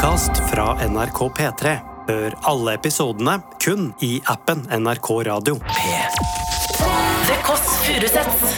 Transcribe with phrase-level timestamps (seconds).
[0.00, 1.72] podkast fra NRK P3.
[2.08, 5.58] Hør alle episodene kun i appen NRK Radio.
[7.28, 8.48] The Kåss Furuseths.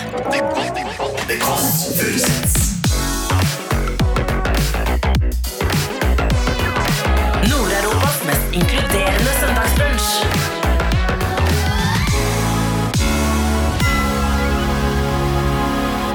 [7.51, 10.43] Nord-Europas mest inkluderende søndagsbrunch.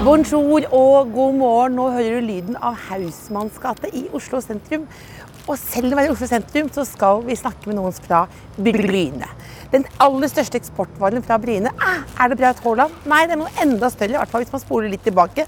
[0.07, 1.73] Bonjour og god morgen.
[1.75, 4.85] Nå hører du lyden av Hausmannsgate i Oslo sentrum.
[5.47, 8.25] Og selv om vi er i Oslo sentrum, så skal vi snakke med noen fra
[8.59, 9.29] Bryne.
[9.71, 11.71] Den aller største eksportvaren fra Bryne.
[11.79, 12.97] Ah, er det Braut Haaland?
[13.07, 15.47] Nei, det er noe enda større, i hvert fall hvis man spoler litt tilbake.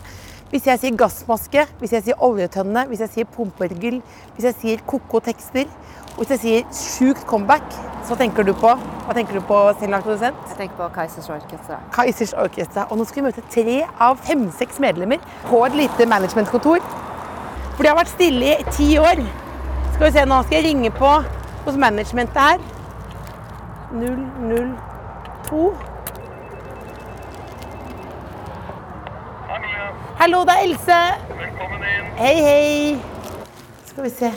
[0.50, 4.00] Hvis jeg sier gassmaske, hvis jeg sier oljetønne, hvis jeg sier pumpeorgel,
[4.38, 5.68] hvis jeg sier ko-ko tekster,
[6.14, 7.68] og hvis jeg sier sjukt comeback,
[8.08, 10.40] så tenker du på Hva tenker du på, Selma produsent?
[10.54, 11.82] Jeg tenker på Kaizers Orkestra.
[11.94, 12.88] Kaizers Orkestra.
[12.90, 16.82] Og nå skal vi møte tre av fem-seks medlemmer på et lite managementkontor.
[17.76, 19.24] For de har vært stille i ti år.
[20.00, 21.08] Skal vi se, nå skal jeg ringe på
[21.66, 22.60] hos managementet her.
[23.92, 25.64] 002.
[30.22, 31.00] Hallo, det er Else.
[31.42, 32.08] Velkommen inn.
[32.22, 32.96] Hei, hei.
[33.90, 34.32] Skal vi se.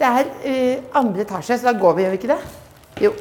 [0.00, 2.40] Det er uh, andre etasje, så da går vi, gjør vi ikke det?
[3.04, 3.12] Jo.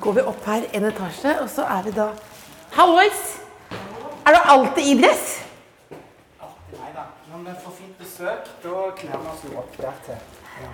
[0.00, 2.08] Går vi opp her en etasje, og så er vi da
[2.74, 3.22] Hallois!
[4.26, 5.36] Er du alltid i dress?
[6.80, 7.12] Nei da.
[7.30, 7.54] Når vi
[8.20, 10.18] kler vi oss jo opp dertil.
[10.60, 10.70] Ja.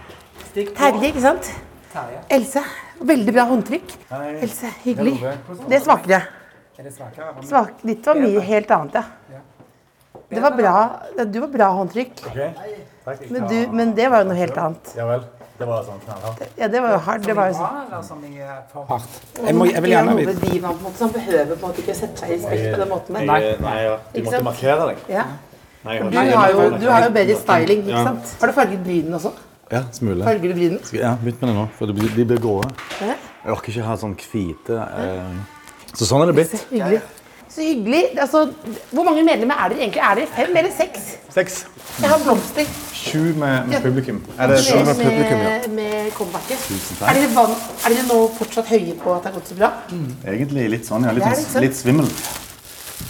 [0.55, 1.51] Terje, ikke sant?
[1.93, 2.23] Terje.
[2.39, 2.65] Else.
[3.07, 3.95] Veldig bra håndtrykk.
[4.43, 5.15] Else, hyggelig.
[5.69, 6.23] Det svakere.
[6.77, 7.31] Er det svakere?
[7.47, 9.41] Svak, ditt var mye helt annet, ja.
[10.29, 10.75] Det var bra.
[11.25, 12.21] Du var bra håndtrykk.
[13.07, 13.21] Takk.
[13.31, 14.95] Men, du, men det var jo noe helt annet.
[14.99, 15.27] Ja vel.
[15.57, 16.41] Det var sånn knallhardt.
[16.59, 17.25] Ja, det var jo hardt.
[17.25, 18.25] Det var jo sånn.
[18.29, 19.15] Eh, hardt?
[19.39, 22.35] Jeg, må, jeg vil gjerne vite han behøver på en måte ikke å sette seg
[22.35, 23.29] i spill på den måten der.
[23.31, 23.95] Nei, nei ja.
[24.13, 25.07] Du måtte markere deg.
[25.15, 25.25] Ja.
[25.87, 25.99] Nei,
[26.31, 28.05] Du har jo, du har jo bedre styling, ikke Ja.
[28.11, 28.37] sant?
[28.41, 29.33] Har du farget brynene også?
[29.73, 30.25] Ja, smule.
[30.25, 30.81] Farger du brynene?
[30.93, 32.63] Ja, Begynt med det nå, for de blir, de blir grå.
[33.01, 35.37] Jeg orker ikke ha sånn hvite eh.
[35.95, 36.51] Så sånn er det blitt.
[36.59, 37.01] Så hyggelig.
[37.49, 38.03] Så hyggelig.
[38.21, 38.41] Altså,
[38.93, 40.03] hvor mange medlemmer er dere egentlig?
[40.03, 41.05] Er dere fem eller seks?
[41.33, 41.65] Seks.
[42.03, 42.67] Jeg har blomster.
[42.93, 44.19] Sju med, med publikum.
[44.39, 46.59] Er det Med, med, med comebacket.
[46.99, 47.09] takk.
[47.09, 47.55] Er dere, van,
[47.87, 49.71] er dere nå fortsatt høye på at det har gått så bra?
[50.27, 51.13] Egentlig litt sånn, ja.
[51.17, 51.63] Litt, sånn, litt sånn.
[51.63, 52.11] litt svimmel.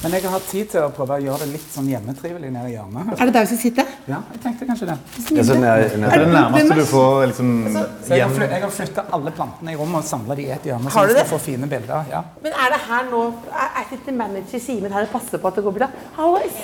[0.03, 2.69] Men jeg har hatt tid til å prøve å gjøre det litt sånn hjemmetrivelig nede
[2.69, 3.15] i hjørnet.
[3.17, 3.84] Er det der vi skal sitte?
[4.07, 4.97] Ja, jeg tenkte kanskje det.
[5.31, 8.53] Det er det nærmeste du får liksom Så jeg har, fly, hjem.
[8.55, 10.93] jeg har flytta alle plantene i rommet og samla de i et hjørne.
[10.93, 11.25] Har så du det?
[11.33, 12.05] få fine bilder.
[12.12, 12.21] Ja.
[12.45, 13.23] Men er det her nå
[13.57, 15.89] Er, ikke manager Simen her og passer på at det går bra?
[16.21, 16.61] Hallois!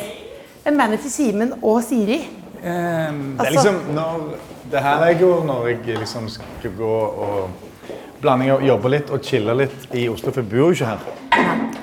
[0.69, 2.21] En manager Simen og Siri.
[2.63, 4.29] Ehm, Det er liksom når
[4.71, 6.95] Det her jeg går når jeg liksom skal gå
[7.27, 7.51] og
[8.23, 10.99] blande og jobbe litt og chille litt i Oslo, for jeg bor jo ikke her.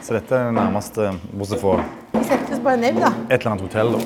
[0.09, 1.73] Så dette er det nærmeste, bortsett fra
[2.15, 3.11] Vi settes bare ned, da.
[3.29, 3.91] et eller annet hotell.
[3.93, 3.99] da.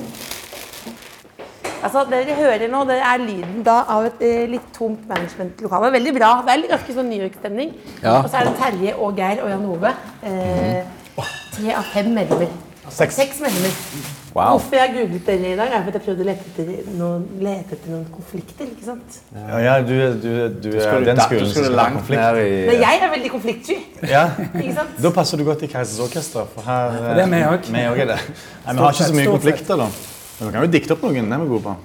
[1.80, 5.88] Altså, det dere hører nå, det er lyden da av et eh, litt tomt managementlokale.
[5.96, 6.28] Veldig bra.
[6.44, 7.72] Det er litt ganske sånn New York-stemning.
[8.02, 9.94] Og så er det Terje og Geir og Jan Ove.
[10.28, 11.24] Eh,
[11.56, 12.52] tre av fem medlemmer.
[12.92, 13.16] Seks.
[13.22, 14.23] Seks medlemmer.
[14.34, 17.76] Hvorfor jeg googlet den i dag, er fordi jeg prøvde å lete etter noen, lete
[17.76, 18.66] etter noen konflikter.
[18.66, 19.18] ikke sant?
[19.30, 20.30] Ja, ja du, du,
[20.64, 22.40] du er den skolen som skal ha konflikt.
[22.42, 23.78] Men jeg er veldig konfliktsky.
[24.10, 24.24] Ja.
[24.64, 24.98] ikke sant?
[25.06, 27.70] Da passer du godt i Keisers Orkester, for her det er vi òg.
[27.70, 28.20] Vi også det.
[28.66, 29.90] Nei, vi har ikke så mye konflikter, da.
[30.34, 31.30] Men vi kan jo dikte opp noen.
[31.30, 31.80] Det er vi gode på.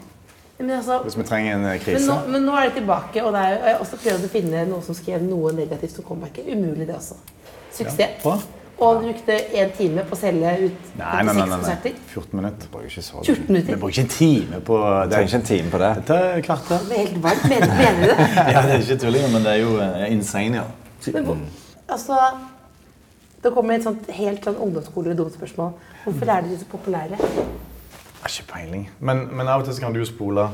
[0.59, 1.85] Men, altså, Hvis vi trenger en krise.
[1.85, 2.07] men, krise.
[2.09, 4.63] nå, men nå er det tilbake, og det er, jeg har også prøvd å finne
[4.67, 6.49] noen som skrev noe negativt om comebacket.
[6.49, 7.15] Umulig, det også.
[7.77, 8.23] Suksess.
[8.25, 8.39] Bra.
[8.79, 11.33] Og du brukte én time på å selge ut Nei, nei, nei.
[11.33, 11.55] nei, nei.
[11.57, 11.95] konserter.
[12.13, 12.69] 14 minutter.
[12.71, 15.09] Bruker ikke så 14 Vi bruker ikke en time på det.
[15.11, 15.89] Trenger ikke en time på det.
[15.99, 17.47] Dette er klart, Det er helt varmt.
[17.51, 18.27] Mener, mener du det?
[18.55, 20.63] Ja, det er ikke tulling, men det er jo eh, insane, ja.
[21.15, 21.41] Men,
[21.91, 22.19] altså,
[23.43, 25.73] det kommer et sånt helt sånn ungdomsskole-dumt spørsmål.
[26.05, 27.19] Hvorfor er dere så populære?
[28.29, 28.85] Ikke peiling.
[28.99, 30.47] Men, men av og til så kan du jo spole.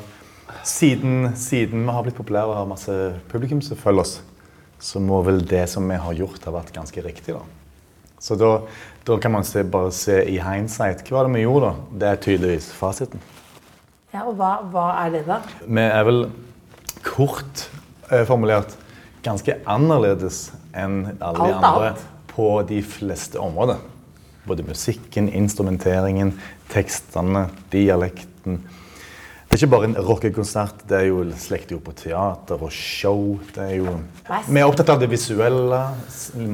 [0.65, 2.93] Siden, siden vi har blitt populære og har masse
[3.29, 4.15] publikum som følger oss,
[4.81, 7.37] så må vel det som vi har gjort, ha vært ganske riktig.
[7.37, 7.64] da.
[8.19, 8.51] Så da,
[9.07, 11.03] da kan man se, bare se i hindsight.
[11.07, 11.99] Hva var det vi gjorde, da?
[12.01, 13.21] Det er tydeligvis fasiten.
[14.15, 15.41] Ja, og hva, hva er det, da?
[15.66, 16.22] Vi er vel
[17.05, 17.67] kort
[18.09, 18.78] eh, formulert
[19.25, 22.05] ganske annerledes enn alle de andre annet.
[22.31, 23.81] på de fleste områder.
[24.45, 26.35] Både musikken, instrumenteringen,
[26.69, 28.59] tekstene, dialekten.
[29.55, 33.37] Det er ikke bare en rockekonsert, det er jo slekter jo på teater og show.
[33.55, 33.93] Det er jo,
[34.49, 35.78] vi er opptatt av det visuelle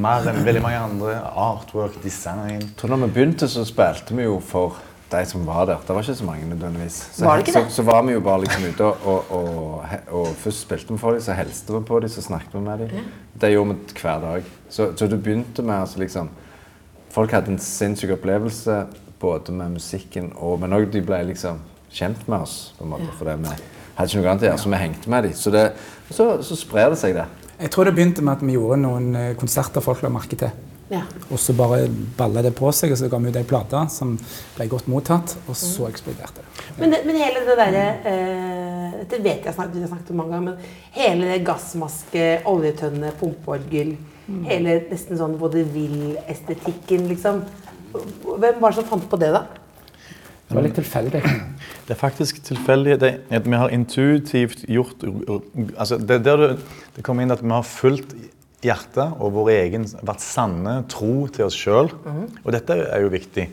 [0.04, 1.16] mer enn veldig mange andre.
[1.34, 2.60] Artwork, design.
[2.62, 4.78] Jeg når vi begynte, så spilte vi jo for
[5.16, 5.82] de som var der.
[5.88, 7.00] Det var ikke så mange nødvendigvis.
[7.16, 9.98] Så, Var det ikke så, så var vi jo bare liksom ute og, og, og,
[10.22, 12.86] og først spilte vi for dem, så hilste vi på dem, så snakket vi med
[12.86, 13.10] dem.
[13.42, 14.54] Det gjorde vi hver dag.
[14.70, 16.30] Så, så du begynte med altså liksom
[17.12, 18.84] Folk hadde en sinnssyk opplevelse
[19.20, 21.58] både med musikken og Men òg de ble liksom
[21.94, 22.74] kjent med oss.
[22.78, 25.14] på en måte, For det vi hadde ikke noe annet å gjøre, så vi hengte
[25.14, 25.38] med dem.
[25.38, 25.64] Så, det,
[26.10, 27.28] så, så sprer det seg, det.
[27.62, 30.54] Jeg tror det begynte med at vi gjorde noen eh, konserter folk la merke til.
[30.92, 31.06] Ja.
[31.32, 31.86] Og så bare
[32.18, 34.18] balla det på seg, og så ga vi ut ei plate som
[34.58, 36.66] ble godt mottatt, og så eksploderte det.
[36.80, 40.20] Men, det, men hele det derre eh, Dette vet jeg snart, vi har snakket om
[40.20, 43.96] mange ganger, men hele det gassmaske, oljetønne, pumpeorgel
[44.48, 47.42] Hele nesten sånn vaudeville-estetikken, liksom.
[47.92, 49.42] Hvem var det som fant på det, da?
[50.48, 51.24] Det var litt tilfeldig.
[51.92, 55.02] Det er faktisk tilfeldig det, at vi har intuitivt gjort
[55.76, 56.52] altså Det er der det,
[56.96, 58.14] det kommer inn at vi har fulgt
[58.64, 61.90] hjertet og vår egen vært sanne tro til oss sjøl.
[62.46, 63.44] Og dette er jo viktig.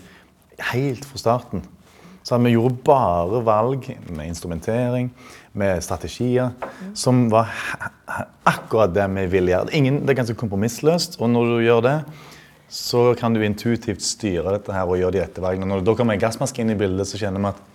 [0.70, 1.64] Helt fra starten.
[2.22, 5.08] Så vi gjorde bare valg med instrumentering,
[5.58, 6.52] med strategier,
[6.94, 7.50] som var
[8.46, 9.74] akkurat det vi ville gjøre.
[9.74, 11.96] Ingen, det er ganske kompromissløst, og når du gjør det,
[12.70, 15.72] så kan du intuitivt styre dette her og gjøre de rette valgene.
[15.72, 17.66] Når da kommer en gassmaske inn i bildet, så kjenner vi at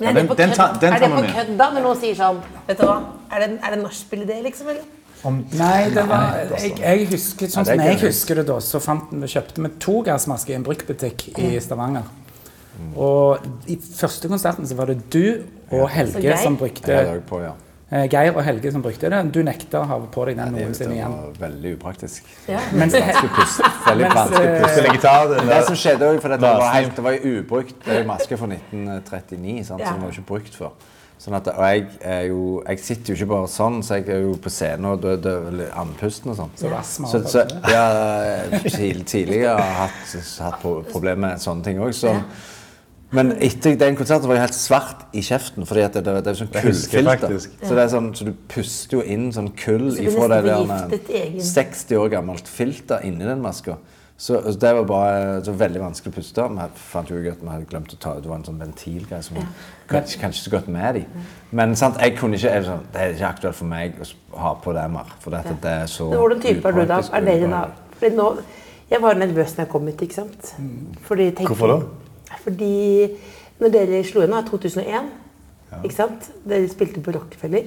[0.00, 1.70] Men Ja, er den- det på den kødd, tar- den er det på kødd da,
[1.74, 2.38] når noen sier sånn?
[2.66, 3.02] Vet du hva,
[3.32, 4.68] er det, er det nachspiel i det, liksom?
[4.68, 4.82] Eller?
[5.52, 9.26] Nei, det var, jeg, jeg husker, sånn som jeg husker det da, så fant, vi
[9.28, 12.02] kjøpte vi to gassmasker i en bruktbutikk i Stavanger.
[12.96, 13.38] Og
[13.68, 17.20] i første konserten så var det du og Helge som brukte
[17.90, 17.98] ja.
[17.98, 19.20] eh, Geir og Helge som brukte det.
[19.34, 20.94] Du nekta å ha på deg den noensinne igjen.
[20.94, 21.16] det igjen.
[21.16, 22.30] var veldig upraktisk.
[22.48, 22.62] Ja.
[22.72, 23.66] Mens, Vanskelig pust.
[23.90, 24.78] Veldig vanskelig eh, pust.
[25.34, 27.76] Det, Det som skjedde også, for det, var helt, det var jo ubrukt.
[27.86, 29.84] Det maske fra 1939, sant?
[29.84, 29.92] Ja.
[29.92, 30.72] som var ikke brukt før.
[31.20, 34.22] Sånn at, og jeg, er jo, jeg sitter jo ikke bare sånn, så jeg er
[34.24, 36.54] jo på scenen og eller andpusten og sånn.
[36.56, 37.82] Så Så, og så, ja,
[39.04, 40.14] tidligere har jeg hatt,
[40.46, 41.92] hatt problemer med sånne ting òg.
[43.10, 46.30] Men etter den konserten var jeg helt svart i kjeften, fordi at det, det, det
[46.30, 47.32] er sånn Det kullfilter.
[47.42, 50.60] Så, det er sånn, så du puster jo inn sånn kull Så ifra det der
[50.60, 53.80] forgiftet 60 år gammelt filter inni den maska.
[54.20, 56.44] Så så det var bare så veldig vanskelig å puste.
[56.52, 59.24] Vi fant jo at vi hadde glemt å ta ut Det var en sånn ventilgreie
[59.24, 59.38] som
[59.88, 61.04] kanskje, kanskje så godt med de.
[61.56, 64.10] Men sant, jeg kunne ikke, jeg, sånn, det er ikke aktuelt for meg å
[64.44, 65.14] ha på det mer.
[65.24, 67.00] For dette, det er så Men Hvordan type er du da?
[67.16, 67.62] Er dere da?
[67.96, 68.28] Fordi nå,
[68.92, 70.52] jeg var nervøs når jeg kom hit, ikke sant?
[71.08, 71.80] Fordi, tenker, Hvorfor da?
[72.38, 73.10] Fordi
[73.60, 75.10] når dere slo inn, er 2001,
[75.84, 76.30] ikke sant?
[76.48, 77.66] Dere spilte på Rockefeller.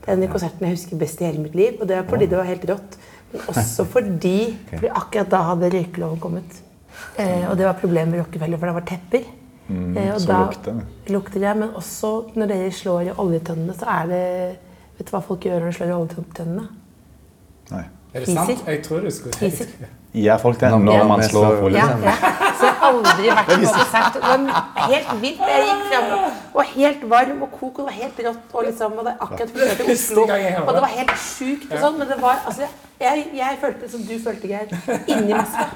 [0.00, 1.76] Det er den konserten jeg husker best i hele mitt liv.
[1.80, 2.96] Og det er fordi det var helt rått.
[3.32, 4.36] Men også fordi,
[4.70, 6.62] fordi akkurat da hadde røykeloven kommet.
[7.18, 9.28] Eh, og det var problemet med Rockefeller, for det var tepper.
[9.70, 10.80] eh, og så da lukter
[11.14, 11.56] lukter det.
[11.60, 14.24] Men også når dere slår i oljetønnene, så er det
[15.00, 16.64] Vet du hva folk gjør når de slår i oljetønnene?
[17.70, 17.84] Nei.
[18.14, 18.62] Er det sant?
[18.66, 19.90] Jeg tror du skulle sikkert.
[20.14, 22.02] Ja, folk det Når- man slår slår- Ja, liksom?
[22.02, 22.12] ja.
[22.58, 24.14] Så jeg har aldri vært på konsert.
[24.14, 25.38] Det var helt vilt.
[25.38, 28.54] Jeg gikk frem og var helt varm og kok, og det var helt rått.
[28.54, 30.22] Og liksom, og det akkurat flyttet til Oslo.
[30.22, 32.66] Og det var helt sjukt og sånn, men det var altså,
[33.00, 34.66] jeg, jeg følte det som du følte, Geir.
[35.06, 35.66] Inni maska.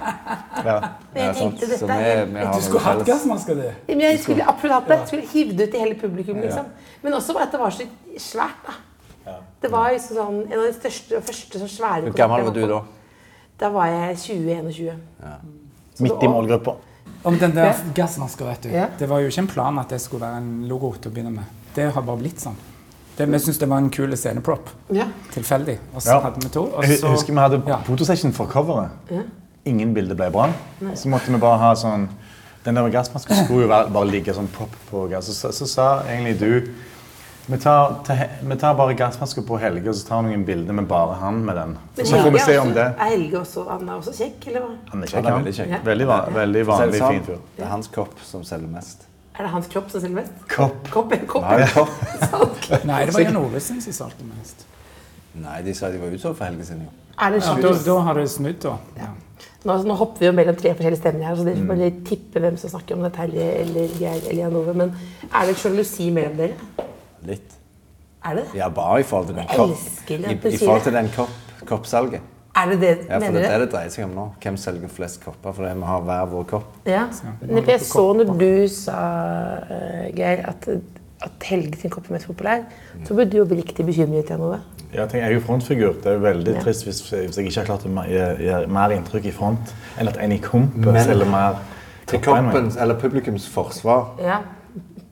[0.64, 0.81] Ja.
[1.14, 3.62] Jeg tenkte dette er Du skulle hatt gassmaska, du.
[4.00, 4.98] jeg skulle absolutt hatt det.
[4.98, 6.66] Jeg skulle hivd ut i hele publikum, liksom.
[7.02, 7.86] Men også at det var så
[8.19, 8.72] svært, da.
[9.61, 12.55] Det var liksom sånn, en av de største og første sånn svære Hvor gammel var
[12.56, 12.81] du da?
[13.59, 14.99] Da var jeg 20-21.
[16.05, 16.75] Midt i målgruppa.
[17.25, 18.69] Om den der gassmaska, vet du.
[18.75, 18.88] Ja.
[18.99, 21.32] Det var jo ikke en plan at det skulle være en logo til å begynne
[21.32, 21.44] med.
[21.75, 22.56] Det har bare blitt sånn.
[23.17, 24.69] Det, vi syntes det var en kul sceneprop.
[24.93, 25.06] Ja.
[25.32, 25.79] Tilfeldig.
[25.94, 26.20] Og så Ja.
[26.20, 26.65] hadde vi to.
[26.67, 27.79] Og Jeg så, husker vi hadde ja.
[27.87, 28.91] fotosession for coveret.
[29.65, 30.50] Ingen bilder ble bra.
[30.94, 32.09] Så måtte vi bare ha sånn
[32.65, 35.27] Den der gassmaska skulle jo bare ligge sånn prop på gass.
[35.27, 36.73] Så, så, så sa egentlig du
[37.46, 40.77] vi tar, ta, vi tar bare gassmaske på Helge, og så tar vi noen bilder
[40.79, 41.74] med bare han med den.
[41.96, 42.86] Men Så får vi se om det.
[42.96, 44.70] Er Helge også, han er også kjekk, eller hva?
[44.93, 45.41] Han er Han kjekk, er han.
[45.43, 45.72] veldig kjekk.
[45.74, 45.81] Ja.
[45.91, 46.06] Veldig,
[46.39, 47.43] veldig vanlig, sånn, fin fyr.
[47.58, 49.05] Det er hans kopp som selger mest.
[49.34, 50.36] Er det hans kropp som selger mest?
[50.48, 50.91] Kopp.
[50.94, 51.43] Kopp kopp?
[51.43, 52.84] Nei, kopp?
[52.86, 54.65] Nei, det var Jan Olesen som solgte mest.
[55.34, 56.93] Nei, de sa de var utsolgt for Helge sin, jo.
[57.19, 58.77] Er det Ja, da, da har det snudd, da.
[58.96, 59.10] Ja.
[59.65, 62.41] Nå, nå hopper vi jo mellom tre forskjellige stemmer her, så dere får bare tippe
[62.44, 64.74] hvem som snakker om det, Terje eller Geir eller Jan Ove.
[64.77, 64.93] Men
[65.31, 66.89] er det sjalusi mellom dere?
[67.26, 67.56] Litt.
[68.24, 68.58] Er det det?
[68.58, 69.70] Ja, bare i forhold til den Jeg kopp.
[70.10, 70.84] I, I forhold det.
[70.88, 71.34] til den kopp,
[71.69, 72.20] koppsalget.
[72.56, 72.93] Er det det?
[73.08, 74.24] Ja, for det er det det dreier seg om nå.
[74.43, 75.52] Hvem selger flest kopper?
[75.56, 76.69] For vi har hver vår kopp.
[76.86, 77.08] Ja.
[77.43, 78.98] Men Jeg så når du sa,
[79.66, 80.69] uh, Geir, at,
[81.26, 82.62] at Helge sin kopp er mest populær,
[83.04, 84.60] så burde du jo oppriktig bekymret, Jeg, noe.
[84.94, 85.96] Ja, jeg er jo frontfigur.
[85.98, 89.26] Det er jo veldig trist hvis, hvis jeg ikke har klart å gjøre mer inntrykk
[89.26, 91.58] i front enn at en i komp Men- selger mer
[92.06, 94.38] Til koppens, eller publikums forsvar, Ja.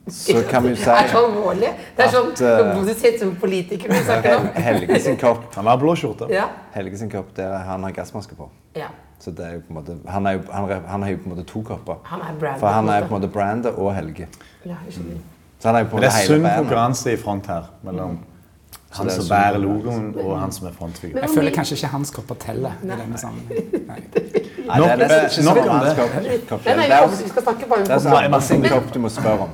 [0.07, 1.69] Så kan vi jo si Det er så alvorlig.
[1.97, 4.47] Det er sånn, At, eh, Du ser ut som politiker når du snakker om.
[4.65, 6.27] Helge sin kopp Han har blå skjorte.
[6.33, 6.49] Ja.
[6.73, 8.49] Helge sin kopp, det er han har gassmaske på.
[8.75, 8.91] ja.
[9.23, 11.29] Så det er jo på en måte, han, er jo, han, han har jo på
[11.29, 11.95] en måte to kopper.
[12.03, 12.59] Han er brandet.
[12.59, 14.27] For han er på en måte brandet og Helge.
[14.65, 15.21] Ja, skjønner.
[15.63, 18.17] Så han er jo på Men det er sunn konkurranse i front her mellom
[18.93, 21.21] han er som bærer logoen, og han som er frontfigur.
[21.21, 23.71] Jeg føler kanskje ikke hans kopper teller i denne sammenhengen.
[24.63, 25.95] Det er Nok- om det.
[25.97, 26.11] kopp.
[26.49, 28.03] kopp Nei, nei, det er vi skal snakke bare om det er kopp.
[28.03, 29.49] sånn Anders sin kopp du må spørre om.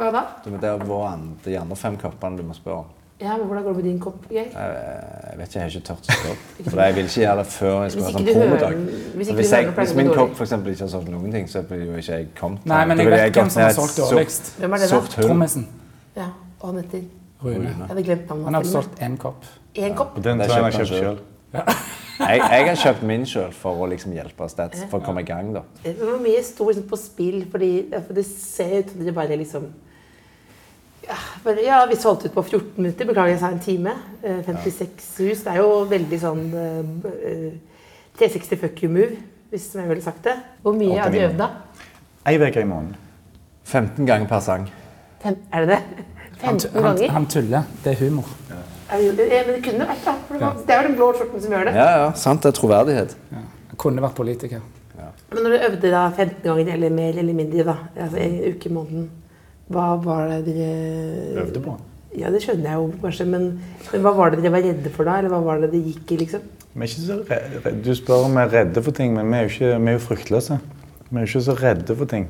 [0.00, 0.22] Hva da?
[0.46, 2.96] Det er vår an- de andre fem koppene du må spørre om.
[3.20, 5.86] Ja, men Hvordan går det med din kopp, Jeg, Jeg vet ikke, jeg har ikke
[5.90, 6.36] tørt å spørre.
[6.70, 8.78] For jeg vil ikke gjøre det før jeg skal Hvis ha sånn promodag.
[9.20, 11.82] hvis Hvis, jeg, hvis min kopp for eksempel ikke har solgt noen ting, så blir
[11.84, 12.64] jo ikke jeg kommet.
[12.70, 14.48] Nei, men jeg vet hvem som har solgt dårligst.
[14.62, 14.94] Hvem er det, da?
[14.94, 15.28] Sort hull.
[15.28, 15.66] Trommisen.
[16.16, 16.30] Ja,
[16.60, 17.04] og han heter
[17.44, 17.68] Rune.
[17.68, 18.44] Jeg hadde glemt navnet.
[18.48, 19.44] Han har til solgt én kopp.
[19.74, 20.16] En kopp.
[20.16, 21.20] Ja, den tror jeg han har kjøpt sjøl.
[22.20, 25.28] Jeg, jeg har kjøpt min sjøl for å liksom hjelpe Stats, for å komme i
[25.28, 25.54] gang.
[25.54, 25.62] da.
[25.82, 29.38] Det var mye stort liksom på spill, fordi for det ser ut som det bare
[29.40, 29.70] liksom
[31.64, 33.08] ja, vi solgte ut på 14 minutter.
[33.08, 33.94] Beklager, jeg sa en time.
[34.22, 35.44] Eh, 56 hus.
[35.44, 37.52] Det er jo veldig sånn eh,
[38.20, 39.18] 360 fuck you move,
[39.50, 40.36] hvis jeg ville sagt det.
[40.62, 41.50] Hvor mye har du øvd, da?
[42.28, 42.96] Ei uke i måneden.
[43.64, 44.66] 15 ganger per sang.
[45.22, 46.06] Fem, er det det?
[46.40, 47.14] 15 han, ganger?
[47.14, 47.70] han tuller.
[47.84, 48.28] Det er humor.
[48.50, 49.16] Ja, men
[49.54, 50.14] det kunne vært da.
[50.66, 51.74] Det, er jo den blå skjorten som gjør det.
[51.78, 52.42] Ja, ja, sant.
[52.42, 53.16] Det er troverdighet.
[53.30, 53.42] Ja.
[53.78, 54.64] Kunne vært politiker.
[55.30, 58.68] Men når du øvde da 15 ganger eller mer eller mindre, da, altså en uke
[58.68, 59.04] i måneden,
[59.70, 61.76] hva var det dere Øvde på.
[62.18, 63.44] Ja, det skjønner jeg jo kanskje, men,
[63.92, 65.20] men hva var det dere var redde for da?
[65.20, 66.42] Eller hva var det det gikk i, liksom?
[66.74, 67.72] Vi er ikke så redde.
[67.84, 69.98] Du spør om vi er redde for ting, men vi er jo, ikke, vi er
[69.98, 70.58] jo fryktløse.
[71.10, 72.26] Vi er jo ikke så redde for ting.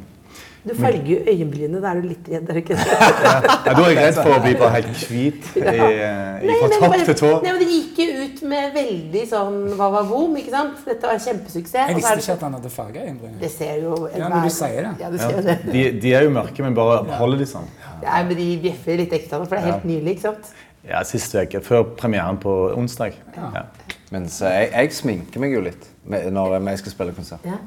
[0.61, 2.87] Du farger jo øyenbrynene, da er du litt redd, er du ikke det?
[2.91, 6.69] Ja, da er jeg redd for å bli bare helt hvit i, i, Nei, fra
[6.75, 7.31] topp til tå.
[7.45, 10.83] Nei, men Det gikk jo ut med veldig sånn hva var vom, ikke sant?
[10.85, 11.79] Dette var en kjempesuksess.
[11.95, 13.41] Jeg visste ikke at han hadde farga øyenbrynene.
[13.41, 14.95] Det ser jo Ja, når du sier det.
[15.01, 15.59] Ja, du Ja, ser det.
[15.73, 17.71] de, de er jo mørke, men bare holder de sånn.
[18.05, 20.53] Nei, men de bjeffer litt nå, for det er helt nylig, ikke sant?
[20.89, 21.61] Ja, sist uke.
[21.65, 23.17] Før premieren på onsdag.
[23.37, 23.65] Ja.
[24.11, 27.45] Mens jeg, jeg sminker meg jo litt når jeg skal spille konsert.
[27.47, 27.61] Ja.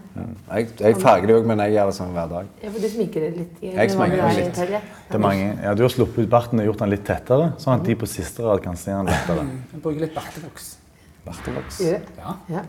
[0.58, 2.50] Jeg, jeg farger det òg, men jeg gjør det sånn hver dag.
[2.60, 3.62] ja, for du sminker det litt.
[3.64, 4.60] Jeg Hva sminker meg litt.
[4.60, 5.46] Det er mange.
[5.64, 8.10] Ja, du har sluppet ut barten og gjort den litt tettere, sånn at de på
[8.12, 9.48] siste rad kan se den lettere.
[9.72, 10.68] Jeg bruker litt bartevoks.
[11.24, 11.80] Bartevoks.
[11.80, 12.02] Det?
[12.20, 12.36] Ja.
[12.52, 12.66] Ja.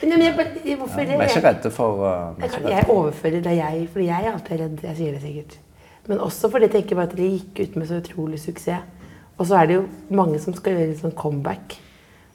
[0.00, 3.84] Men, men jeg, hvorfor Vi er ikke redde for uh, ikke jeg overfører det jeg,
[3.92, 4.82] fordi jeg er alltid redd.
[4.88, 5.60] Jeg sier det sikkert.
[6.08, 8.88] Men også fordi jeg tenker bare at dere gikk ut med så utrolig suksess.
[9.36, 11.76] Og så er det jo mange som skal gjøre en sånn comeback.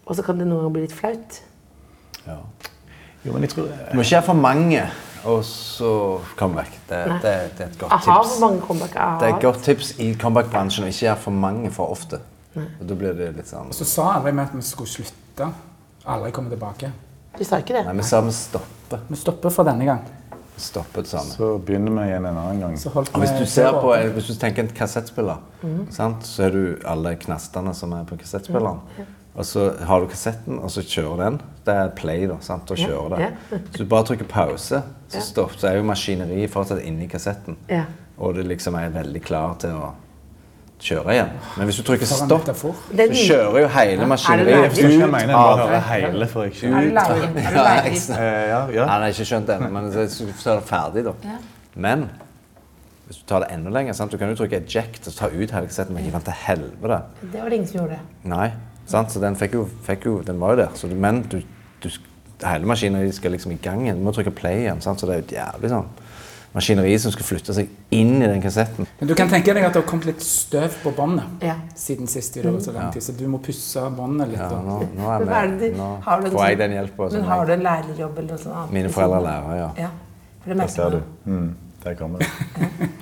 [0.07, 1.41] Og så kan det noen ganger bli litt flaut.
[2.27, 2.39] ja.
[3.25, 4.81] Jo, men jeg tror Du må ikke ha for mange,
[5.27, 6.69] og så comeback.
[6.87, 8.39] Det, det, det er et godt Aha, tips.
[8.39, 8.93] mange comeback.
[8.93, 12.21] Det er et godt tips i comeback-bransjen å ikke ha for mange for ofte.
[12.57, 15.49] Og Da blir det litt sånn Så sa aldri vi at vi skulle slutte.
[16.07, 16.93] Aldri komme tilbake.
[17.37, 17.83] Du sa ikke det?
[17.89, 19.03] Nei, vi sa vi stopper.
[19.09, 20.07] Vi stopper for denne gang.
[20.57, 21.27] Stoppet sammen.
[21.35, 21.37] samme.
[21.37, 22.79] Så begynner vi igjen en annen gang.
[22.81, 25.43] Så holdt Og hvis du ser på, hvis du tenker en kassettspiller,
[25.93, 26.25] sant?
[26.25, 28.79] så er du alle knastene som er på kassettspilleren.
[29.37, 31.35] Og så har du kassetten, og så kjører den.
[31.65, 32.39] Det er play, da.
[32.41, 32.71] sant?
[32.73, 33.19] Og kjører det.
[33.21, 33.59] Ja.
[33.69, 37.59] Så du bare trykker pause, så, stopp, så er jo maskineriet fortsatt inni kassetten.
[37.69, 37.83] Ja.
[38.17, 39.91] Og du liksom er veldig klar til å
[40.81, 41.35] kjøre igjen.
[41.57, 45.21] Men hvis du trykker stopp, så kjører jo hele Er maskineriet Jeg forstår ikke hva
[45.21, 45.33] jeg mener.
[45.33, 46.87] Jeg bare av hører hele for ikke Er?
[47.61, 47.89] Er.
[48.17, 48.87] Eh, ja, ja.
[48.89, 51.37] Han har ikke skjønt det ennå, men så så er det ferdig, da.
[51.77, 52.07] Men
[53.07, 54.11] hvis du tar det enda lenger, sant?
[54.11, 56.97] du kan jo trykke eject og ta ut hele kassetten, men ikke vent til helvete.
[57.21, 57.99] Det var det ingen som gjorde.
[58.27, 58.49] Nei,
[58.87, 59.11] sant?
[59.13, 60.73] Så den fikk jo, fikk jo Den var jo der.
[60.79, 61.41] Så men du,
[61.83, 61.89] du,
[62.43, 63.99] hele maskineriet skal liksom i gang igjen.
[64.01, 64.81] Du må trykke play igjen.
[64.81, 64.99] Sant?
[64.99, 65.87] Så det er jo et jævlig sånn
[66.57, 68.87] maskineri som skal flytte seg inn i den kassetten.
[68.99, 71.55] Men du kan tenke deg at det har kommet litt støv på båndet Ja.
[71.75, 72.33] siden sist.
[72.41, 74.39] dag, så lang tid, så du må pusse båndet litt.
[74.39, 77.11] Ja, nå, nå, er er vi, nå har du får jeg sånn- den hjelpa.
[77.11, 78.71] Men har du en lærerjobb eller noe sånt?
[78.71, 79.69] Mine foreldre er lærere, ja.
[79.77, 79.89] Ja.
[80.41, 81.03] For det merker man.
[81.25, 81.55] Mm,
[81.87, 82.27] der kom det.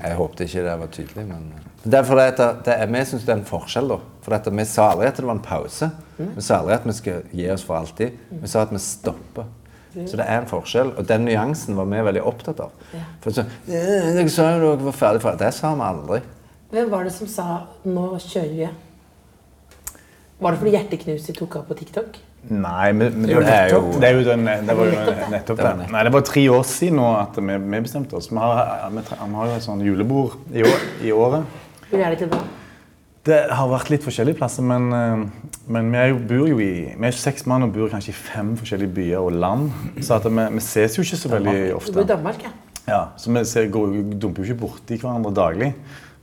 [0.06, 1.51] Jeg håpte ikke det var tydelig, men
[1.86, 4.00] er fordi at det, det er, Vi syns det er en forskjell, da.
[4.25, 5.89] For at vi sa aldri at det var en pause.
[6.18, 8.18] Vi sa aldri at vi skal gi oss for alltid.
[8.42, 9.51] Vi sa at vi stopper.
[9.96, 12.74] Så det er en forskjell, og den nyansen var vi veldig opptatt av.
[13.24, 16.20] For så, jeg Dere sa jo dere var ferdig for Det sa vi aldri.
[16.74, 18.74] Hvem var det som sa 'nå kjører vi'?
[20.39, 22.18] Var det fordi Hjerteknuser tok av på TikTok?
[22.50, 24.98] Nei, men, men det, er jo, det er jo den, det var jo
[25.32, 25.64] nettopp det.
[25.64, 25.78] Det det.
[25.80, 25.94] var.
[25.96, 28.30] Nei, det var tre år siden nå at vi, vi bestemte oss.
[28.30, 29.06] Vi har, vi,
[29.40, 31.58] har jo et sånn julebord i, år, i året.
[31.90, 32.44] Hvor er det til da?
[33.25, 36.72] Det har vært litt forskjellige plasser, men, eh, men vi er jo, bor jo i
[36.94, 39.72] Vi er seks mann og bor kanskje i fem forskjellige byer og land.
[40.06, 41.96] Så vi, vi ses jo ikke så veldig ofte.
[41.96, 42.12] Du bor i.
[42.14, 42.54] Danmark, ja.
[42.86, 45.72] Ja, så vi ser, går, dumper jo ikke borti hverandre daglig.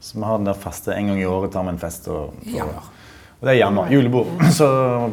[0.03, 2.07] Så vi har den der faste en gang i året tar vi en fest.
[2.11, 2.93] Og, og,
[3.41, 3.91] og det er januar.
[3.91, 4.31] Julebord.
[4.59, 4.69] Så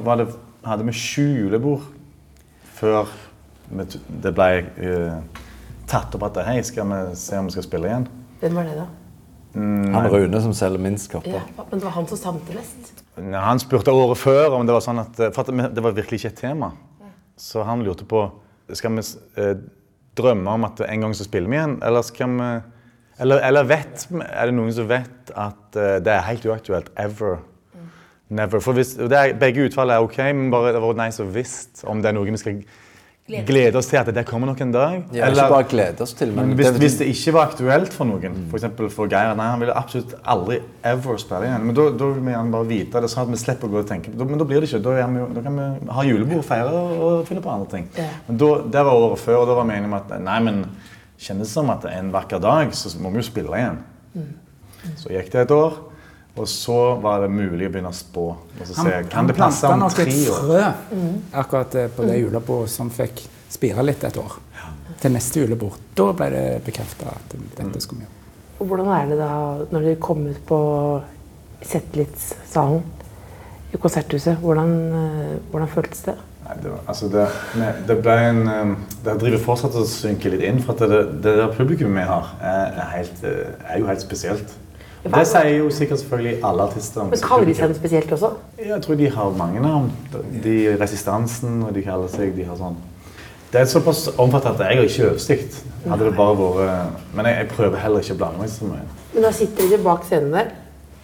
[0.05, 0.27] var det,
[0.65, 1.85] hadde vi skjulebord
[2.79, 3.09] før
[3.69, 4.47] det ble
[4.81, 5.19] uh,
[5.89, 8.07] tatt opp at hei, skal vi se om vi skal spille igjen.
[8.41, 8.87] Hvem var det, da?
[9.53, 11.39] Han Rune som selger minst kopper.
[11.39, 12.91] Ja, men det var han som stamte mest.
[13.17, 16.19] Nei, Han spurte året før om det var sånn at For at det- var virkelig
[16.21, 16.71] ikke et tema.
[17.37, 18.31] Så han lurte på
[18.73, 19.01] Skal vi
[19.41, 19.55] eh,
[20.15, 22.61] drømme om at en gang så spiller vi igjen, eller skal vi
[23.19, 27.39] Eller, eller vet, er det noen som vet at eh, det er helt uaktuelt ever?
[28.29, 28.59] Never.
[28.61, 31.83] For hvis, det er, begge utfall er OK, men bare det var nice å visst
[31.89, 32.59] om det er noe vi skal
[33.45, 34.93] glede oss til at det kommer nok en dag.
[35.13, 37.93] Ja, ikke bare glede oss til, men, Men hvis, det- hvis det ikke var aktuelt
[37.93, 38.63] for noen, f.eks.
[38.77, 41.65] For, for Geir Nei, han ville absolutt aldri ever spille igjen.
[41.67, 43.81] Men da, da vil vi gjerne bare vite det, sånn at vi slipper å gå
[43.83, 44.81] og tenke da, Men da blir det ikke.
[44.81, 46.73] Da, er vi, da kan vi ha julebord, feire
[47.09, 47.89] og finne på andre ting.
[47.97, 48.07] Ja.
[48.27, 50.63] Men da, det var året før, og da var vi enige om at nei, men
[51.19, 53.81] kjennes det som at en vakker dag så må vi jo spille igjen.
[54.97, 55.77] Så gikk det et år,
[56.35, 58.25] og så var det mulig å begynne å spå.
[58.37, 60.45] Og så se, kan det passe planta om nok tre et år?
[60.45, 61.01] frø
[61.41, 64.37] akkurat eh, på det julebordet som fikk spire litt et år.
[64.99, 65.75] Til neste julebord.
[65.95, 68.15] Da ble det bekrefta at dette skulle vi gjøre.
[68.59, 69.33] Og hvordan er det da
[69.71, 70.59] når dere kom ut på
[71.65, 72.81] Zetlitz-salen
[73.73, 74.39] i Konserthuset?
[74.43, 76.15] Hvordan, eh, hvordan føltes det?
[76.45, 77.27] Nei, det, var, altså det,
[77.87, 78.71] det ble en eh,
[79.05, 82.33] Det driver fortsatt å synke litt inn, for at det, det det publikummet vi har,
[82.39, 84.57] er, helt, er jo helt spesielt.
[85.03, 87.05] Det sier jo sikkert selvfølgelig alle artister.
[87.07, 88.29] Men kaller de seg noe spesielt også?
[88.59, 89.91] Jeg tror de har mange navn.
[90.43, 92.75] De Resistansen, og de kaller seg de har sånn.
[93.49, 95.55] Det er såpass omfattende at jeg har ikke oversikt.
[95.87, 98.83] Hadde det bare vært Men jeg, jeg prøver heller ikke å blande meg så mye.
[99.13, 100.51] Men da sitter dere bak scenen der.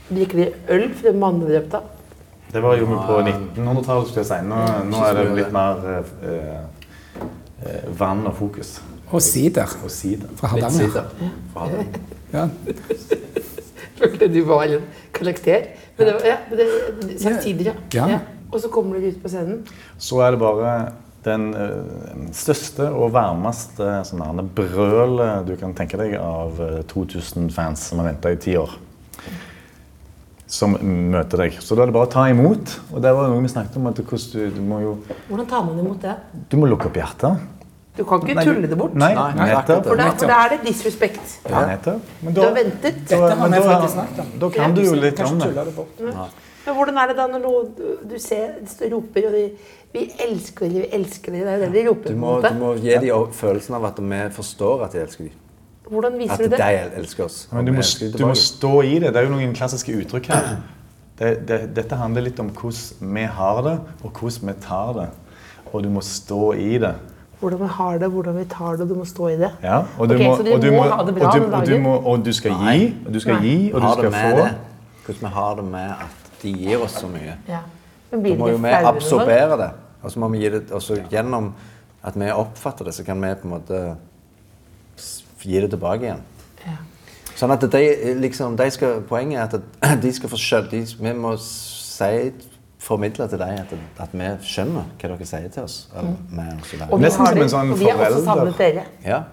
[0.10, 1.82] Drikker dere øl for det mannevrøpta?
[2.52, 4.42] Det var jo på 1900-tallet, skulle jeg si.
[4.52, 4.60] Nå,
[4.92, 6.52] nå er det litt mer eh,
[7.66, 8.76] eh, vann og fokus.
[9.10, 10.30] Og sider Og sider.
[10.38, 11.04] fra Hardanger.
[12.34, 12.50] Ja.
[14.00, 14.86] Følte du var en
[15.16, 15.70] karakter.
[15.98, 16.68] Men det var, ja, det,
[17.02, 17.76] det, samtidig, ja.
[17.96, 18.08] Ja.
[18.16, 18.20] ja.
[18.52, 19.64] Og så kommer dere ut på scenen.
[19.98, 20.76] Så er det bare
[21.26, 27.88] den eh, største og varmeste sånn brølet du kan tenke deg av eh, 2000 fans
[27.90, 28.76] som har venta i ti år.
[30.46, 31.58] Som møter deg.
[31.64, 32.76] Så da er det bare å ta imot.
[32.94, 33.90] Og det var noe vi snakket om.
[33.90, 34.96] at du, du må jo
[35.28, 36.14] Hvordan tar man imot det?
[36.52, 37.55] du må lukke opp hjertet.
[37.98, 38.94] Du kan ikke Nei, tulle det bort.
[38.96, 39.86] Nei, Nei, nei, nettopp.
[39.88, 41.38] For da, for da er det disrespekt.
[41.50, 42.02] Ja, nettopp.
[42.22, 42.82] Men Du har ventet.
[42.82, 44.34] da, Dette har men vi da, faktisk snakket om.
[44.40, 45.54] da kan du jo litt om det.
[45.56, 46.28] tulle.
[46.66, 49.52] Men hvordan er det da når du- du ser du roper og de,
[49.94, 51.42] 'Vi elsker dem, vi elsker dem.
[51.42, 52.10] Det er det de roper.
[52.10, 55.32] Du må, du må gi dem følelsen av at vi forstår at de elsker dem.
[55.90, 56.58] Hvordan viser At du det?
[56.58, 57.48] de elsker oss.
[57.52, 59.14] Men du må, elsker du må stå i det.
[59.14, 60.58] Det er jo noen klassiske uttrykk her.
[61.18, 65.10] Det, det, dette handler litt om hvordan vi har det, og hvordan vi tar det.
[65.72, 66.94] Og du må stå i det.
[67.40, 69.52] Hvordan vi har det, hvordan vi tar det, du må stå i det.
[69.64, 71.54] Ja, og du okay, må, og du må må, ha det bra og du, den
[71.54, 71.84] og du, dagen?
[71.84, 72.76] må, og du skal Nei.
[72.78, 73.48] gi, og du skal Nei.
[73.48, 74.38] gi, og du har skal få.
[74.40, 74.52] det.
[75.06, 77.38] Hvordan vi har det med at de gir oss så mye.
[77.50, 77.62] Ja.
[78.12, 79.72] Da må jo vi absorbere det.
[80.02, 81.54] Og så må vi gi det og gjennom
[82.06, 83.86] at vi oppfatter det, så kan vi på en måte
[85.46, 86.22] gi det tilbake igjen.
[86.66, 86.78] Ja.
[87.36, 87.82] Sånn at de,
[88.22, 92.32] liksom, de skal, Poenget er at de skal få skjønne Vi må si,
[92.86, 93.72] formidle til dem at,
[94.06, 95.78] at vi skjønner hva dere sier til oss.
[95.96, 98.28] Eller, med oss og vi, Nesten har som en sånn og vi har også forelder.
[98.30, 98.86] savnet dere.
[99.06, 99.24] Ja.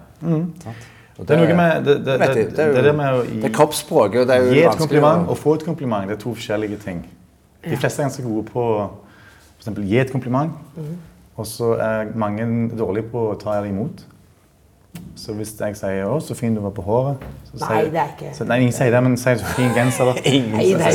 [0.63, 0.89] sant.
[1.19, 3.53] Og Det er noe med det, det, det, det, jo- det med å det er
[3.53, 4.15] kroppsspråk.
[4.23, 6.07] og Det er jo gi et kompliment og få et kompliment.
[6.09, 7.03] Det er to forskjellige ting.
[7.63, 10.97] De fleste er ganske gode på å gi et kompliment, Mm.
[11.37, 14.01] og så er mange dårlige på å ta det imot.
[15.15, 17.17] Så hvis jeg sier 'Å, så fin du var på håret'
[17.55, 20.05] så Nei, det er ikke- så, Nei, ingen sier det, men sier 'så fin genser',
[20.05, 20.13] da.
[20.25, 20.89] Nei, det er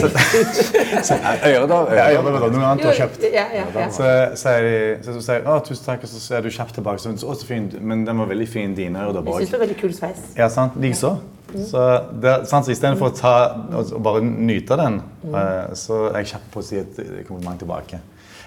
[1.47, 3.23] ikke det var noe annet du har kjøpt.
[3.33, 3.89] Ja, ja, ja.
[3.95, 6.99] Så sier de så, så sier 'Å, tusen takk', og så ser du kjapt tilbake.
[7.01, 9.41] Så, 'Å, så fin, men den var veldig fin, dine ører der Jeg bak'.
[9.41, 10.23] syns du har veldig kul sveis.
[10.37, 10.73] Ja, sant.
[10.81, 11.17] Likeså.
[11.65, 11.81] Så
[12.21, 13.35] det, sant, så istedenfor å ta
[13.73, 15.01] og og bare nyte den,
[15.33, 18.01] eh, så er jeg kjapp på å si et kompliment tilbake.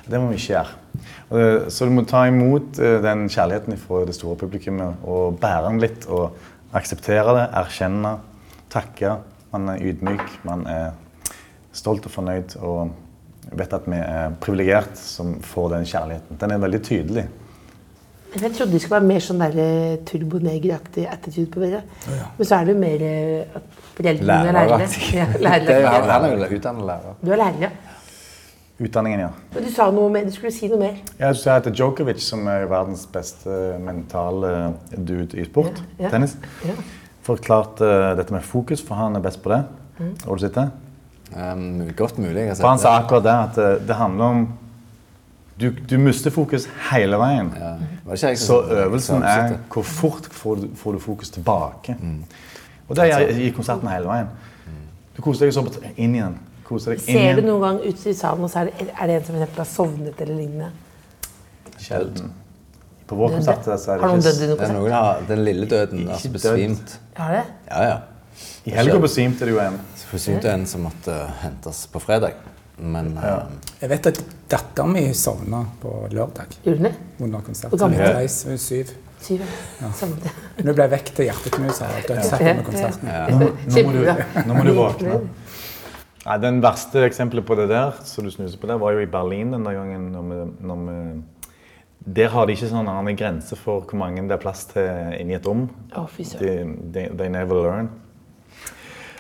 [0.10, 1.70] Det må vi ikke gjøre.
[1.72, 5.80] Så du må ta imot eh, den kjærligheten fra det store publikummet og bære den
[5.84, 6.08] litt.
[6.12, 6.36] Og
[6.76, 8.16] akseptere det, erkjenne,
[8.72, 9.18] takke.
[9.52, 10.92] Man er ydmyk, man er
[11.76, 12.92] stolt og fornøyd og
[13.58, 16.40] vet at vi er privilegert som får den kjærligheten.
[16.42, 17.26] Den er veldig tydelig.
[18.32, 21.82] Jeg trodde det skulle være mer sånn eh, turbonegeraktig attitude på dere.
[22.38, 24.86] Men så er det jo mer eh, at foreldrene er lærere.
[25.16, 25.26] Ja,
[25.68, 27.18] Det er jo- han er jo utdannet lærer.
[27.20, 27.72] Du er lærer, ja.
[28.82, 29.30] Utdanningen, ja.
[29.54, 30.26] Men du sa noe mer.
[30.26, 30.96] Du skulle si noe mer.
[31.20, 36.10] Jeg synes at Djokovic, som er verdens beste mentale dude i sport, Ja, ja.
[36.10, 36.74] tennis, Ja.
[37.24, 39.64] forklarte dette med fokus, for han er best på det.
[40.00, 40.16] Mm.
[40.26, 40.72] Hvor du sitter.
[41.36, 42.36] Um, godt mulig.
[42.36, 44.48] Jeg har For han sa akkurat det, at det, det handler om
[45.62, 47.52] du, du mister fokus hele veien.
[47.60, 47.76] Ja.
[48.16, 51.96] Jeg Så øvelsen Så er hvor fort får du, får du fokus tilbake.
[52.90, 54.28] Og det gir konserten hele veien.
[55.18, 56.38] Du koser deg så på inn igjen.
[56.72, 59.10] Koser deg inn Ser du noen gang ut i salen, og så er det, er
[59.12, 60.70] det en som har sovnet eller lignende?
[61.82, 62.32] Sjelden.
[63.10, 64.78] På vår konsert så er Har noen dødd i ikke noen Det er konsert?
[64.80, 66.06] noen har den lille døden.
[66.08, 66.96] Altså besvimt.
[67.18, 67.44] Har det?
[67.68, 67.98] Ja, ja.
[68.66, 69.76] I helga besvimte det jo en.
[70.00, 72.40] Så besvimte en som måtte hentes på fredag.
[72.82, 76.94] Men um, Jeg vet at dattera mi sovna på lørdag Gjorde det?
[77.20, 77.80] under Hvor konserten.
[77.80, 78.94] gammel Hun er hun syv.
[79.22, 79.44] Syv,
[79.82, 79.90] ja.
[80.24, 80.32] Det.
[80.64, 83.12] Hun ble vekk til hjerteknus av dødsfall under konserten.
[83.12, 85.20] Nå, nå, må du, nå må du våkne.
[86.26, 89.10] Nei, Den verste eksempelet på det der, som du snuser på der, var jo i
[89.10, 90.98] Berlin den der gangen når vi, når vi
[92.18, 94.88] Der har de ikke sånn annen grense for hvor mange det er plass til
[95.20, 95.68] inni et rom.
[95.98, 96.08] Oh.
[96.18, 96.54] De,
[96.94, 97.90] they, they never learn.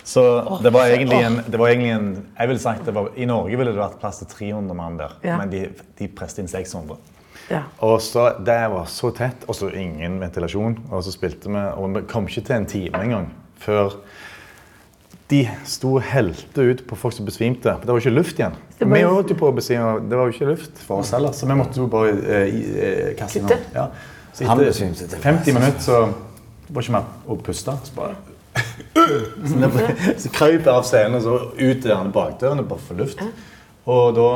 [0.03, 0.23] Så
[0.63, 2.07] det var egentlig en, det var egentlig en
[2.39, 5.13] jeg ville sagt det var, I Norge ville det vært plass til 300 mann der,
[5.23, 5.37] Ja.
[5.37, 5.67] men de,
[5.99, 6.97] de presset inn 600.
[7.51, 7.61] Ja.
[7.85, 10.77] Og så, Det var så tett, og så ingen ventilasjon.
[10.89, 13.29] Og så spilte vi, og vi kom ikke til en time engang
[13.61, 13.93] før
[15.31, 17.75] de sto og helte ut på folk som besvimte.
[17.81, 18.57] Det var jo ikke luft igjen.
[18.79, 18.89] Bare...
[18.91, 21.47] Vi holdt jo på å besvime, det var jo ikke luft for oss heller, så
[21.47, 23.53] vi måtte jo bare eh, eh, kaste inn.
[23.75, 23.87] Ja.
[24.31, 25.97] Så Han etter besvimte til 50 minutter så
[26.71, 27.71] var ikke mer å puste.
[27.87, 28.15] Så bare
[30.19, 33.19] så, krøp jeg av scenen og så ut i bakdøren bare for luft.
[33.89, 34.29] Og da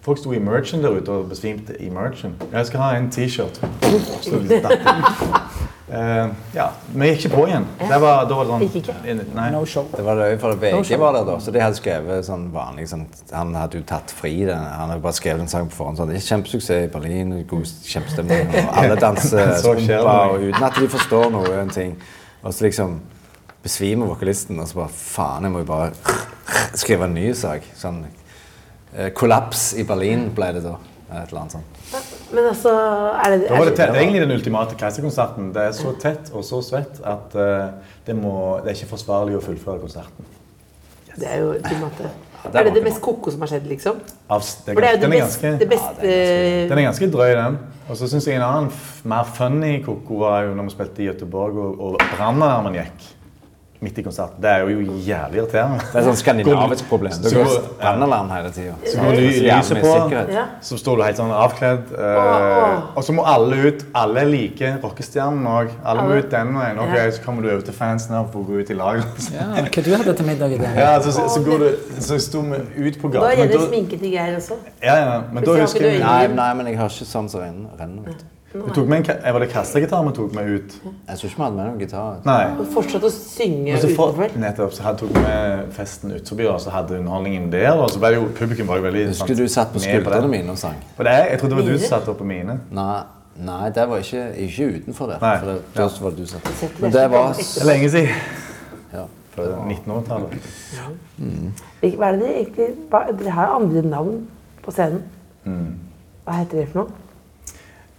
[0.00, 2.32] Folk sto i merchen der ute og besvimte i merchen.
[2.48, 3.60] Jeg skal ha en T-skjort.
[5.90, 7.64] Eh, ja, vi gikk ikke på igjen.
[7.80, 8.94] Det var, da var det sånn Gikk ikke?
[9.34, 9.46] Nei.
[9.50, 9.88] No show.
[9.90, 13.08] Det var løye, for VG var der da, så de hadde skrevet sånn vanlig sånn,
[13.34, 15.98] Han hadde jo tatt fri den, han hadde bare skrevet en sang på forhånd.
[15.98, 20.28] sånn, det Kjempesuksess i Berlin, god kjempestemning, og alle danser skumpa, noe.
[20.36, 21.96] og uten at de forstår noen ting.
[22.44, 23.00] Og så liksom
[23.64, 25.90] besvimer vokalisten, og så bare Faen, jeg må jo bare
[26.78, 27.66] skrive en ny sak.
[27.76, 28.04] Sånn
[28.94, 30.78] eh, Kollaps i Berlin ble det da.
[31.10, 32.09] Et eller annet sånt.
[32.30, 35.50] Men altså er det, var det, er tett, det er egentlig den ultimate keiserkonserten.
[35.54, 39.38] Det er så tett og så svett at uh, det, må, det er ikke forsvarlig
[39.38, 40.28] å fullføre konserten.
[41.16, 42.10] det er jo ultimate.
[42.44, 44.00] det Er det det mest koko som har skjedd, liksom?
[44.30, 47.58] Av, det, er den, er ganske, den er ganske drøy, den.
[47.90, 48.70] Og så syns jeg en annen
[49.10, 53.08] mer funny koko var jo når vi spilte i Gøteborg og, og brannalarmen gikk
[53.80, 54.36] midt i konserten.
[54.44, 55.78] Det er jo jævlig irriterende.
[55.92, 57.12] Det er sånn skandinavisk problem.
[57.22, 58.74] Det Så går brannalarm hele tida.
[58.84, 59.92] Så går ly- lyset på,
[60.34, 60.44] Ja.
[60.60, 61.92] så står du helt sånn avkledd.
[61.96, 63.84] eh, Og så må alle ut.
[63.94, 65.70] Alle er like rockestjernen òg.
[65.84, 66.78] Alle må ut den veien.
[66.78, 68.96] Ok, Så kommer du over til fansen her for å gå ut i lag.
[69.32, 70.76] Ja, hva du hadde til middag i dag?
[70.76, 73.34] Ja, så, så, går du, så sto vi ut på gata.
[73.36, 74.56] det da- sminke til Geir også.
[74.82, 76.00] Ja, ja, men da husker jeg
[76.34, 78.14] nei, men jeg har ikke sånn som øynene renner
[78.52, 78.68] vet du.
[78.68, 80.76] Vi tok med en, Var det kassegitar vi tok med ut?
[81.08, 82.16] Jeg tror ikke vi hadde med noen gitar.
[82.24, 82.38] Nei.
[82.56, 84.40] Fortsatte fortsatt å synge Og så for, utenfor.
[84.44, 85.36] nettopp, så tok vi
[85.76, 87.70] festen utenfor, og så hadde underholdningen der.
[87.76, 89.86] Og så ble det jo, publikum var jo veldig Husker sant, du satt på med
[89.86, 90.82] skuldrene mine og sang?
[90.98, 92.58] Og det, jeg trodde det var du som satt opp på mine.
[92.80, 92.98] Nei,
[93.50, 95.22] nei det var ikke, ikke utenfor der.
[95.22, 95.36] Nei.
[95.38, 96.52] For det, da var det du satt.
[96.80, 98.28] Men det det var Det er lenge siden.
[98.98, 99.06] ja.
[99.30, 100.32] Fra 1900-tallet.
[101.80, 104.16] Hva er det de egentlig Dere har andre navn
[104.64, 105.04] på scenen.
[105.44, 105.78] Mm.
[106.26, 106.99] Hva heter dere for noe?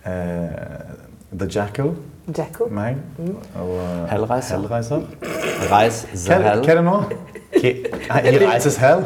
[0.06, 1.92] Eh, The Jackal,
[2.38, 2.66] Jacko?
[2.70, 2.96] meg.
[3.56, 4.56] Og eh, Hellreiser.
[4.58, 5.02] Hellraiser.
[5.72, 6.70] Reis Hva, the er- hva hell.
[6.70, 7.04] er det nå?
[7.52, 9.04] He reises Hell.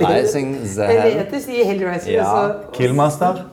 [0.00, 1.18] Rising the Jeg hell.
[1.18, 2.12] vet du sier Hellraiser.
[2.12, 2.48] Ja.
[2.72, 3.44] Killmaster.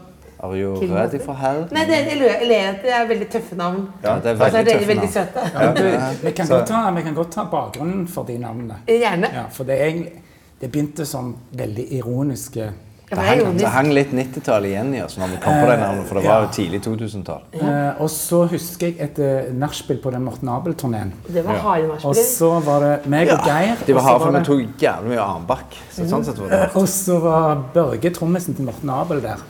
[0.43, 1.13] Are you Killmaster.
[1.17, 1.63] ready for hell?
[1.71, 2.17] Nei, det, jeg
[2.47, 3.87] ler- at det er veldig tøffe navn.
[4.03, 5.39] Ja, det er Og så er veldig altså, tøffe veldig søte.
[5.53, 8.75] Ja, du, vi, kan ta, vi kan godt ta bakgrunnen for de navnene.
[8.87, 9.27] Gjerne.
[9.33, 10.21] Ja, for det, er, egentlig-
[10.61, 12.69] det begynte som veldig ironiske
[13.15, 15.77] Det det hang, det hang litt 90-tallet igjen i oss når vi kom på det
[15.79, 17.41] navnet, for det var jo tidlig 2000-tall.
[17.55, 21.13] Eh, og så husker jeg et uh, nachspiel på den Morten Abel-turneen.
[21.31, 23.79] Det var harde Og så var det meg og Geir.
[23.87, 25.79] De var harde, for vi tok jævlig mye armbakk.
[25.95, 29.41] Så sånn sett var det Eh, Og så var Børge trommisen til Morten Abel der.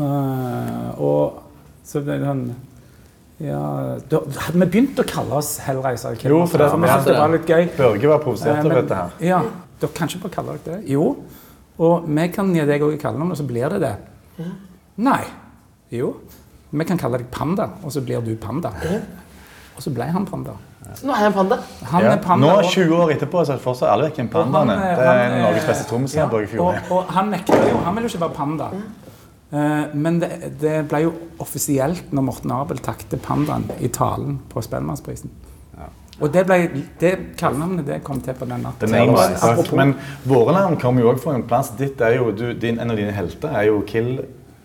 [0.00, 1.42] Uh, og
[1.84, 2.46] så ble det sånn
[3.42, 3.58] ja,
[4.08, 6.14] da Hadde vi begynt å kalle oss Hellraiser?
[6.22, 7.64] Jo, for det- ja, vi syntes det var litt gøy.
[7.76, 9.10] Børge var provosert Eh, over uh, dette her.
[9.20, 9.40] Ja,
[9.80, 10.88] dere kan ikke bare kalle dere det?
[10.94, 11.16] Jo.
[11.82, 13.94] Og vi kan gi deg òg kallenavn, og så blir det det.
[15.02, 15.22] Nei.
[15.92, 16.12] Jo.
[16.72, 18.70] Vi kan kalle deg Panda, og så blir du Panda.
[19.76, 20.54] Og så ble han Panda.
[21.02, 21.56] Nå er en panda.
[21.88, 22.12] Han Ja.
[22.12, 22.46] er Panda.
[22.46, 24.58] Nå, og- 20 år etterpå, så er det fortsatt alle vekk en panda.
[24.58, 27.76] han, Det han, er eh, Norges beste trommis, ja, og, og han nekta jo.
[27.84, 28.68] Han ville jo ikke være panda.
[29.52, 34.62] Eh, men det, det ble jo offisielt når Morten Abel takket pandaen i talen på
[34.62, 35.30] Spellemannsprisen.
[36.22, 36.58] Og det, ble,
[37.02, 41.34] det kallenavnet det kom til på den apropos- Men våre navn kommer jo òg fra
[41.34, 41.72] en plass.
[41.78, 44.20] Ditt er jo, du, din, En av dine helter er jo Kill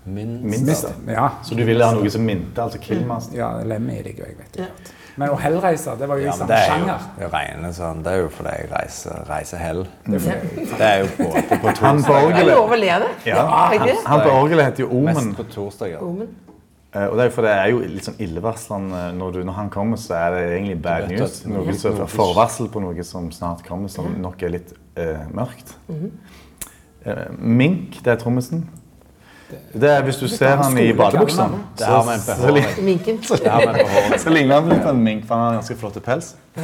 [0.08, 0.94] Minster.
[1.08, 3.36] Ja, Så du ville ha noe som minte, altså Killmaster.
[3.38, 4.94] ja Lemmy liker jeg, vet du.
[5.18, 7.64] Men og Hellraiser, det var jo Ja, i ja, samme det er jo sjanger.
[7.66, 8.04] det sånn.
[8.06, 9.88] Det er jo fordi jeg reiser, reiser hell.
[10.06, 13.10] Det er jo på Han på torsdager Jeg orgelet lover å le av det.
[13.26, 15.16] ja, ikke han, han på orgelet heter jo Omen.
[15.16, 16.04] Mest på torsdager.
[16.06, 16.28] Omen.
[16.94, 19.58] Eh, Og det er jo for det er jo litt sånn illevarslende når, du, når
[19.60, 21.42] han kommer, så er det egentlig bad news.
[21.46, 25.76] Noe som er forvarsel på noe som snart kommer, som nok er litt uh, mørkt.
[27.08, 28.66] Eh, Mink, det er trommisen.
[29.74, 31.46] Det er Hvis du ser han i badebuksa,
[31.78, 32.20] Det har vi en
[33.24, 33.38] så.
[34.26, 36.34] Det ligner han litt på en mink, for han har ganske flott pels.
[36.58, 36.64] Ja.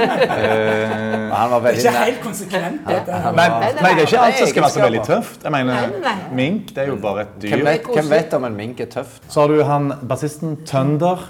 [0.00, 2.80] Men Han var veldig Ikke helt konsekvent.
[2.88, 5.44] dette men, nei, det er ikke alt som skal være så veldig tøft.
[5.46, 6.14] Jeg mener.
[6.36, 7.64] Mink det er jo bare et Hvem dyr.
[7.66, 9.22] vet, hvem vet om en mink er tøft?
[9.28, 11.26] Så har du han bassisten Thunder.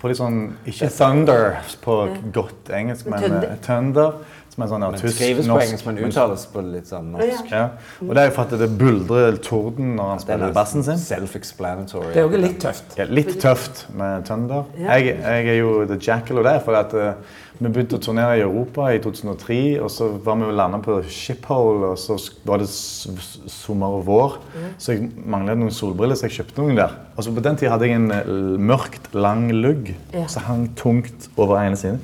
[0.00, 1.98] På litt sånn Ikke Thunder på
[2.34, 4.20] godt engelsk, men Thunder.
[4.54, 7.48] Som er sånn ja, Men tysk, skrives på engelsk, men uttales på litt sånn norsk.
[7.50, 7.64] Ja.
[8.04, 11.00] Og det er jo for at det buldrer torden når han spiller bassen sin.
[11.02, 12.12] Self-explanatory.
[12.14, 12.94] Det er jo litt tøft.
[13.00, 14.68] Ja, litt tøft med Thunder.
[14.78, 18.38] Jeg, jeg er jo The Jackal og det, for at uh, vi begynte å turnere
[18.38, 22.66] i Europa i 2003, og så var vi landa på Shiphole, og så var det
[22.70, 24.38] sommer og vår,
[24.78, 26.94] så jeg manglet noen solbriller, så jeg kjøpte noen der.
[27.14, 28.32] Og så på den tida hadde jeg en eh,
[28.70, 29.92] mørkt, lang lugg
[30.30, 31.98] som hang tungt over ene siden.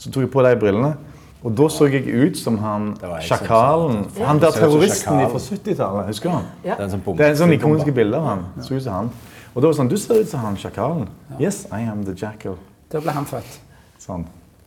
[0.00, 0.94] Så tok jeg på de brillene,
[1.40, 2.90] og da så jeg ut som han
[3.24, 4.02] sjakalen.
[4.18, 6.48] Han der terroristen fra 70-tallet, husker du han?
[6.64, 6.74] Ja.
[6.74, 7.04] Det er en sånn.
[7.16, 8.44] Det er en sånn ikoniske bilde av han.
[8.60, 9.10] Så ut som han.
[9.54, 11.08] Og da var det sånn, du ser ut som han sjakalen.
[11.40, 12.58] Yes, I am the jackal.
[12.92, 13.58] Da ble han født.
[14.00, 14.26] Sånn.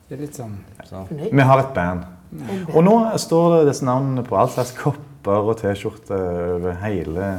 [0.09, 0.57] Det er litt sånn
[1.21, 2.03] Vi har et band.
[2.73, 7.36] Og nå står det disse navnene på all slags kopper og T-skjorter over hele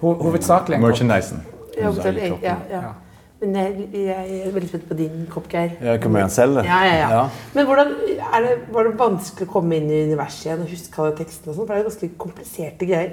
[0.00, 1.44] ho hovedsakelig merchandisen.
[1.76, 2.92] Ja, Så ja, ja.
[3.40, 5.74] Men jeg, jeg er veldig spent på din kopp, Geir.
[5.84, 6.64] Jeg kommer igjen selv, det.
[6.70, 7.24] Ja, ja, ja.
[7.54, 7.90] Men hvordan,
[8.32, 11.52] er det, var det vanskelig å komme inn i universet igjen og huske alle tekstene?
[11.52, 11.58] og?
[11.58, 13.12] For det er jo ganske kompliserte greier.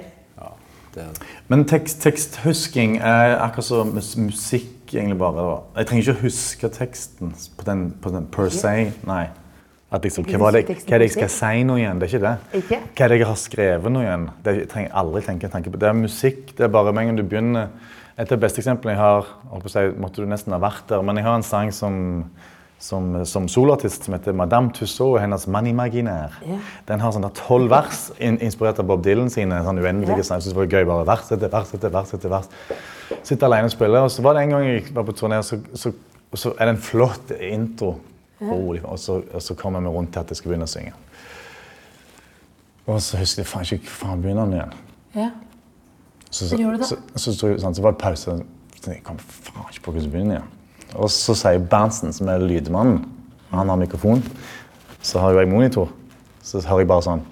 [0.94, 5.34] Det er- Men tekst, teksthusking er akkurat som mus- musikk egentlig bare.
[5.34, 5.80] da.
[5.80, 8.92] Jeg trenger ikke å huske teksten på den, på den per se.
[9.06, 9.24] Nei.
[9.92, 11.98] Liksom, hva, var det, hva er det jeg skal si nå igjen?
[12.00, 12.62] Det er ikke det.
[12.62, 12.78] Ikke?
[12.94, 14.30] Hva er det jeg har skrevet nå igjen?
[14.42, 15.78] Det jeg trenger aldri tenke, tenke på.
[15.78, 16.46] Det er musikk.
[16.56, 17.68] Det er bare med en gang du begynner
[18.14, 20.60] Et av de beste eksemplene jeg har holdt på å si, måtte du nesten ha
[20.62, 21.96] vært der, men jeg har en sang som
[22.84, 26.34] som, som solartist som heter Madame Tussauds og hennes 'Manimaginær'.
[26.44, 26.72] Yeah.
[26.88, 30.26] Den har sånn tolv vers in, inspirert av Bob Dylan sine sånn uendelige yeah.
[30.26, 30.44] sanger.
[30.44, 32.12] Synes det var gøy bare vers etter vers etter vers.
[32.14, 32.50] etter vers.
[33.22, 34.02] Sitte alene og spille.
[34.04, 35.94] Og så var det en gang jeg var på turné, så, så,
[36.34, 37.94] så er det en flott intro.
[38.42, 38.84] Yeah.
[38.84, 40.92] og, så, og så kommer vi rundt til at jeg skal begynne å synge.
[42.84, 45.32] Og så husker jeg faen ikke hvor faen begynner den igjen.
[46.34, 46.40] Ja.
[46.40, 46.88] Så, så, Hva du det?
[46.90, 48.36] så, så, så, sånn, så var det pause.
[48.84, 50.48] Jeg kom faen ikke på hvordan begynner igjen.
[50.98, 53.04] Og så sier Berntsen, som er lydmannen,
[53.54, 54.22] han har mikrofon,
[55.04, 55.92] så har jo jeg monitor.
[56.44, 57.22] Så hører jeg bare sånn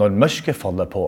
[0.00, 1.04] Når mørket faller på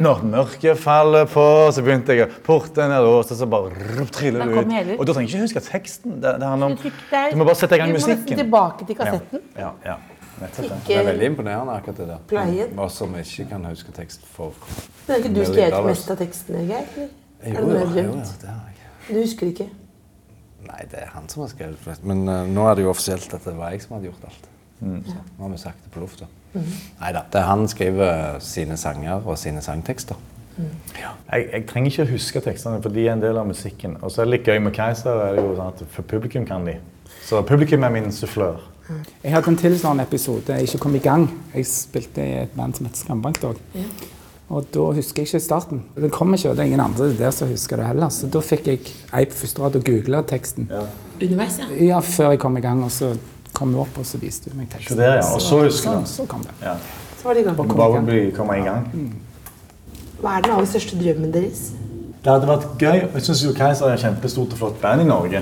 [0.00, 1.42] når mørket faller på,
[1.76, 3.68] så begynte jeg å Porten er låst, og så bare
[3.98, 4.94] rup, triller det ut.
[4.96, 6.14] Og da trenger jeg ikke huske teksten.
[6.22, 8.96] Det, det handler om, Du må bare sette i gang Du må nesten tilbake til
[8.96, 9.44] kassetten.
[9.52, 10.11] Ja, ja, ja.
[10.40, 10.78] Nettopp det.
[10.86, 12.22] Det er veldig imponerende, akkurat det der.
[12.30, 12.72] Pleien.
[12.78, 14.56] Hva som ikke kan huske tekst for
[15.06, 17.06] Men er ikke du skrevet mest av tekstene, Geir?
[17.42, 18.90] Jo, jo, jo, det har jeg.
[19.08, 19.68] Du husker ikke?
[20.62, 22.04] Nei, det er han som har skrevet flest.
[22.06, 24.50] Men uh, nå er det jo offisielt at det var jeg som hadde gjort alt.
[24.82, 25.00] Mm.
[25.06, 26.28] Så nå har vi sagt det på lufta.
[26.54, 27.24] Nei da.
[27.32, 30.18] Det er han skriver sine sanger og sine sangtekster.
[30.58, 33.96] Jeg, jeg trenger ikke å huske tekstene, for de er en del av musikken.
[34.02, 36.44] Og så er det litt gøy med Keiser, er det jo sånn at for publikum
[36.48, 36.76] kan de.
[37.24, 38.60] Så publikum er min sufflør.
[39.24, 40.42] Jeg hadde en tilsvarende episode.
[40.52, 41.28] Jeg ikke kom i gang.
[41.54, 43.42] Jeg spilte i et band som heter Skambank.
[43.44, 43.56] Og,
[44.52, 45.82] og da husker jeg ikke starten.
[45.96, 48.08] Det kom ikke, og det er ingen andre der som husker det heller.
[48.12, 48.80] Så da fikk jeg
[49.14, 50.68] ei på første rad og googla teksten.
[51.22, 51.68] Univers, ja.
[51.92, 53.12] Ja, før jeg kom i gang, og så
[53.52, 54.96] kom du opp, og så viste du meg teksten.
[54.96, 55.28] Så det, ja.
[55.34, 56.10] Og så husker du.
[56.10, 56.56] så kom det.
[56.62, 56.74] Ja.
[57.20, 57.56] Så var det i gang.
[57.56, 58.88] Bare, bare bli, komme i gang.
[60.22, 61.70] Hva er den aller største drømmen deres?
[62.22, 62.98] Det hadde vært gøy.
[63.16, 65.40] Jeg syns Keiser er et kjempestort og flott band i Norge.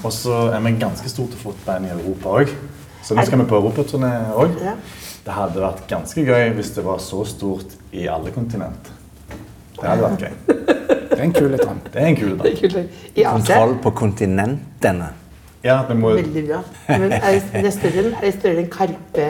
[0.00, 2.54] Og så er vi et ganske stort og flott band i Europa òg.
[3.02, 4.58] Så nå skal vi på europaturné òg.
[4.62, 4.74] Ja.
[5.22, 8.90] Det hadde vært ganske gøy hvis det var så stort i alle kontinent.
[9.76, 10.34] Det hadde vært gøy.
[11.12, 11.80] Det er en kul drøm.
[11.92, 13.32] Det er en kul Asia?
[13.32, 15.10] Kontroll på kontinentene.
[15.62, 16.60] Ja, vi må Veldig bra.
[16.88, 19.26] Men er det, større, er det større enn Karpe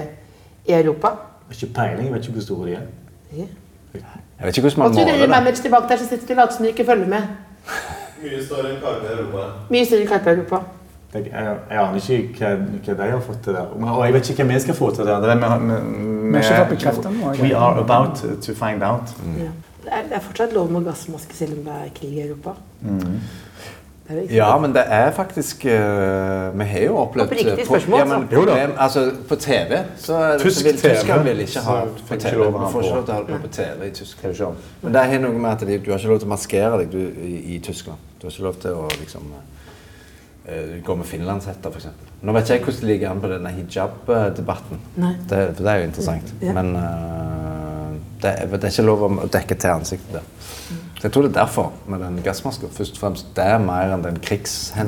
[0.64, 1.12] i Europa?
[1.52, 2.86] Ikke peiling, jeg vet ikke hvor store de er.
[3.36, 3.48] Ja.
[3.92, 5.02] Jeg vet ikke hvordan man det.
[5.02, 7.26] Hva tror dere managere tilbake der som sitter og later som dere ikke følger med.
[8.22, 9.44] Mye større enn Karpe i Europa.
[9.74, 10.62] Mye større enn Karpe i Europa.
[11.12, 13.74] Jeg, jeg, jeg aner ikke hva, hva de har fått til der.
[13.76, 15.20] Og jeg vet ikke hva vi skal få til der.
[15.20, 17.36] Det er med, vi, vi, Vi har ikke fått bekreftet noe.
[17.42, 19.12] We are about to find out.
[19.36, 19.52] Ja.
[19.82, 22.56] Det, er, det er fortsatt lov med gassmaske selv om det er krig i Europa.
[22.82, 25.70] Ikke Ja, men det er faktisk uh,
[26.58, 28.36] Vi har jo opplevd På riktig spørsmål, ja, men altså.
[28.36, 31.84] problem, altså, På TV så er det, Tysk så vil TV, Tyskland vil ikke ha
[32.08, 32.36] på TV.
[32.36, 32.80] Du får på.
[32.80, 34.56] ikke lov til å ha det på på TV i Tyskland.
[34.82, 36.92] Men det har noe med at de, du har ikke lov til å maskere deg
[36.92, 37.98] du, i, i Tyskland.
[38.18, 39.32] Du har ikke lov til å liksom
[40.82, 41.86] gå med finlandshette, f.eks.
[42.22, 44.80] Nå vet ikke jeg hvordan det ligger an på denne hijab-debatten.
[45.30, 46.34] Det, for det er jo interessant.
[46.42, 46.54] Ja.
[46.56, 50.26] Men uh, det, er, det er ikke lov å dekke til ansiktet der.
[50.98, 52.70] Så jeg tror det er derfor med den gassmaska.
[52.74, 54.86] Først og fremst det er mer enn den Ja,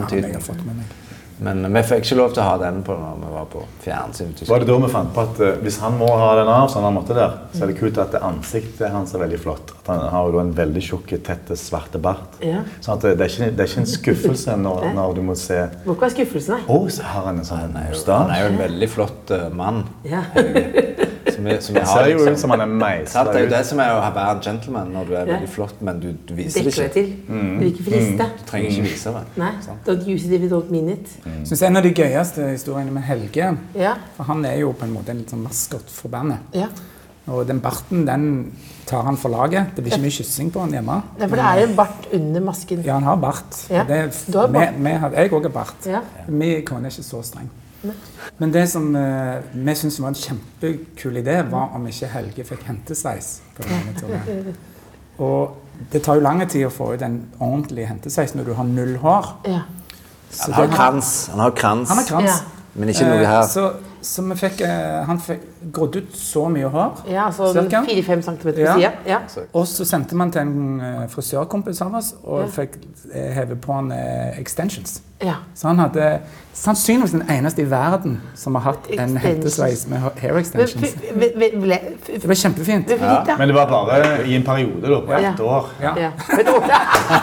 [1.42, 4.34] Men vi fikk ikke lov til å ha den på når vi var på fjernsyn.
[4.46, 6.86] Var det da vi fant på at uh, hvis han må ha den av, sånn
[6.86, 9.72] han måtte der, så er det kult at det ansiktet hans er veldig flott.
[9.82, 12.38] At han har jo en veldig tjukk, tett, svarte bart.
[12.44, 12.62] Ja.
[12.84, 15.34] Sånn at det, det, er ikke, det er ikke en skuffelse når, når du må
[15.38, 16.68] se må ikke være skuffelsen, nei.
[16.70, 19.82] Å, så har han en sånn Han er jo en veldig flott uh, mann.
[20.06, 20.22] Ja.
[21.34, 22.32] Som vi, som vi Det har, ser jo liksom.
[22.34, 23.30] ut som han er meisla ut.
[23.32, 25.32] Det er jo det som er å være en gentleman når du er Ja.
[25.32, 26.94] veldig flott, men du, du viser det Dekker deg ikke.
[26.94, 27.08] til.
[27.26, 28.28] Du vil ikke friste.
[28.38, 29.22] Du trenger ikke vise det.
[29.40, 29.50] Nei.
[29.88, 31.08] Don't use it if you don't mean it.
[31.44, 33.94] Synes En av de gøyeste historiene med Helge Ja.
[34.16, 36.38] For Han er jo på en måte en litt sånn maskot for bandet.
[36.54, 36.68] ja.
[37.26, 38.52] Og den barten den
[38.86, 39.70] tar han for laget.
[39.74, 41.02] Det blir ikke mye kyssing på han hjemme.
[41.18, 42.82] Ja, for det er en bart under masken.
[42.84, 43.62] Ja, han har bart.
[43.70, 44.74] Ja, Det, du har bart.
[44.76, 45.86] vi- vi har- jeg òg har bart.
[45.86, 46.00] Ja.
[46.28, 47.48] Min kone er ikke så streng.
[48.38, 52.62] Men det som uh, vi syntes var en kjempekul idé, var om ikke Helge fikk
[52.64, 53.40] hentesveis.
[53.56, 54.54] på denne turen.
[55.18, 55.56] Og
[55.92, 58.96] det tar jo lang tid å få ut en ordentlig hentesveis når du har null
[58.98, 59.26] hår.
[59.46, 59.60] Ja.
[60.34, 61.10] Så Han har krans.
[61.30, 62.30] Han har krans, Han har krans.
[62.30, 62.62] Ja.
[62.74, 63.42] men ikke noe her.
[63.48, 63.68] Så,
[64.02, 66.92] så vi fikk, eh, han fikk grådd ut så mye hår.
[67.10, 67.82] Ja, altså Cirka.
[67.88, 68.74] 4-5 cm på Ja.
[68.74, 68.90] sida.
[69.06, 69.18] Ja.
[69.52, 72.46] Og så sendte man til en eh, frisørkompis av oss og Ja.
[72.62, 72.78] fikk
[73.14, 75.00] eh, heve på han eh, extensions.
[75.22, 75.34] ja.
[75.54, 76.20] Så han hadde
[76.52, 80.84] sannsynligvis den eneste i verden som har hatt en hettesveis med hair Men, extensions.
[80.84, 82.88] f- v- v- ble- f- Det ble kjempefint.
[83.38, 85.30] Men det var bare i en periode, da, på Ja.
[85.32, 85.64] ett år.
[85.82, 86.10] Ja.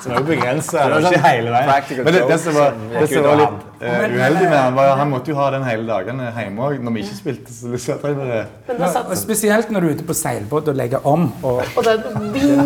[0.00, 0.78] Så det var jo begrensa.
[0.84, 2.04] det var Ikke sånn hele veien.
[2.04, 3.50] Men det, det som var, det som var litt
[3.82, 6.78] uh, uheldig med han, var at han måtte jo ha den hele dagen hjemme òg
[6.82, 7.37] når vi ikke spilte.
[7.46, 10.68] Så det satt jeg bare men Ja, og spesielt når du er ute på seilbåt
[10.68, 11.28] og legger om.
[11.42, 11.94] Og, Og det,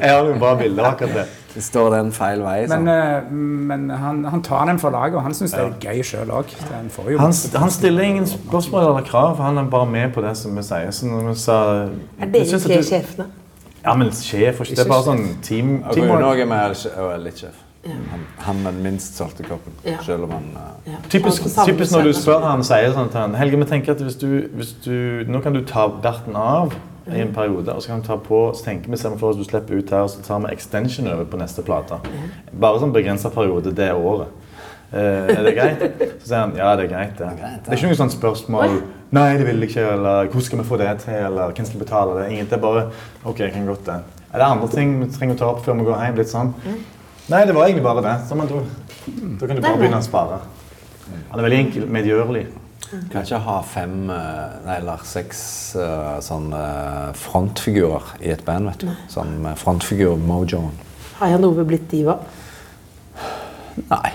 [0.00, 1.24] Jeg har noen bra bilder av akkurat det.
[1.54, 2.56] Det står den feil vei.
[2.66, 2.88] men Sånn.
[2.90, 3.28] eh,
[3.70, 6.50] men han, han tar den for laget, og han syns det er gøy sjøl òg.
[7.20, 7.30] Han,
[7.62, 10.64] han stiller ingen spørsmål eller krav, for han er bare med på det som vi
[10.66, 10.90] sier.
[10.90, 11.92] Så når vi sa Er
[12.26, 13.28] jeg dere at tre du- sjefene?
[13.84, 16.24] Ja, men sjef og ikke Det er bare sånn team, Og teamwork.
[16.40, 17.60] Rune er litt sjef.
[17.84, 19.72] Han, han med den minst salte kroppen.
[19.84, 19.98] Ja.
[20.02, 20.98] Selv om han eh, Ja.
[21.10, 24.16] Typisk, typisk når du spør han, sier sånn til han Helge, vi tenker at hvis
[24.20, 28.00] du, hvis du Nå kan du ta berten av i en periode, og så kan
[28.00, 30.40] du ta på Så tenker vi for oss du slipper ut her, og så tar
[30.46, 32.00] vi extension over på neste plate.
[32.52, 34.32] Bare sånn begrensa periode det året.
[34.94, 35.84] Eh, er det greit?
[36.22, 37.16] Så sier han ja, det er greit.
[37.18, 37.30] Det,
[37.66, 38.76] det er ikke noe sånt spørsmål
[39.14, 39.86] Nei, det vil jeg ikke.
[39.94, 41.18] Eller hvordan skal vi få det til?
[41.28, 42.28] Eller hvem skal betale det?
[42.32, 42.50] Ingenting.
[42.50, 42.84] det er bare
[43.24, 43.98] OK, jeg kan godt det.
[44.32, 46.16] Er det andre ting vi trenger å ta opp før vi går hjem?
[46.18, 46.54] Litt sånn.
[47.32, 48.14] Nei, det var egentlig bare det.
[48.28, 48.66] Som man tror,
[49.40, 50.40] da kan du bare begynne å spare.
[51.30, 52.44] Han er veldig enkel, medgjørlig.
[53.10, 55.40] kan ikke ha fem eh, nei, eller seks
[55.80, 56.60] eh, sånne
[57.18, 58.68] frontfigurer i et band.
[58.70, 58.92] vet du.
[59.12, 60.70] Sånn frontfigur-mojoen.
[61.18, 62.18] Har Jan Ove blitt diva?
[63.88, 64.12] Nei.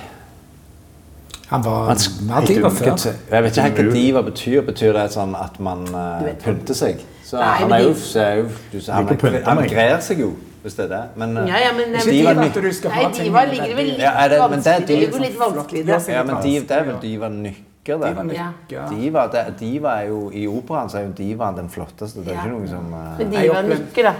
[1.49, 1.97] Han var Man
[2.29, 2.91] mer diva før.
[2.93, 4.61] Jeg vet ikke helt hva diva betyr.
[4.67, 7.01] Betyr det sånn at man eh, pynter seg?
[7.25, 10.21] Så Nei, han er jo, så er jo du, sa- han, Liker han grer seg
[10.23, 10.29] jo,
[10.63, 11.01] hvis det er det.
[11.15, 14.29] Men, eh, Ja, ja, men at du skal Nei, diva ligger vel litt Ja, er
[14.29, 16.07] det- men det ligger litt vanskelig i det.
[16.09, 18.09] Ja, men det er vel diva nykker, det.
[18.09, 18.89] Diva nykker.
[18.89, 22.23] Diva, det, diva er jo, I operaen så er jo divaen den flotteste.
[22.23, 22.41] Det er Ja.
[22.43, 24.13] ikke noe som uh, Men diva nykker, da.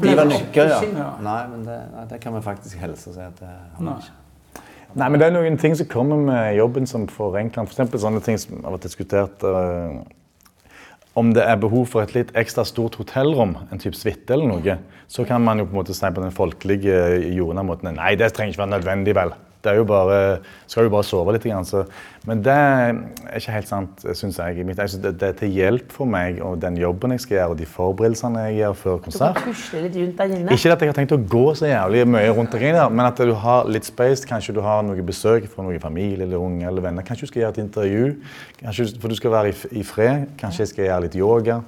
[0.00, 1.10] Diva nykker, ja.
[1.20, 4.10] Nei, men det, nei, det kan vi faktisk helse si at det har vi ikke.
[4.96, 7.66] Nei, men det er noen ting som kommer med jobben som forenkler den.
[7.66, 9.98] For eksempel sånne ting som har vært diskutert eh,
[11.16, 14.76] Om det er behov for et litt ekstra stort hotellrom, en type suite eller noe,
[15.08, 16.98] så kan man jo på en måte si på den folkelige
[17.38, 19.32] jordnære måten Nei, det trenger ikke være nødvendig, vel.
[19.66, 20.18] Det er jo bare,
[20.70, 21.46] skal jo bare sove litt.
[21.66, 21.82] Så.
[22.26, 23.00] Men det er
[23.38, 24.66] ikke helt sant, syns jeg.
[24.66, 27.68] Det, det er til hjelp for meg og den jobben jeg skal gjøre, og de
[27.70, 29.40] forberedelsene jeg gjør før Du kan konsert.
[29.82, 30.56] litt rundt der inne.
[30.56, 33.22] Ikke at jeg har tenkt å gå så jævlig mye rundt der der, men at
[33.22, 34.26] du har litt space.
[34.26, 37.06] Kanskje du har noe besøk fra noen familie eller unge eller venner.
[37.06, 38.12] Kanskje du skal gjøre et intervju,
[38.62, 40.30] kanskje for du skal være i, i fred.
[40.40, 41.60] Kanskje jeg skal gjøre litt yoga.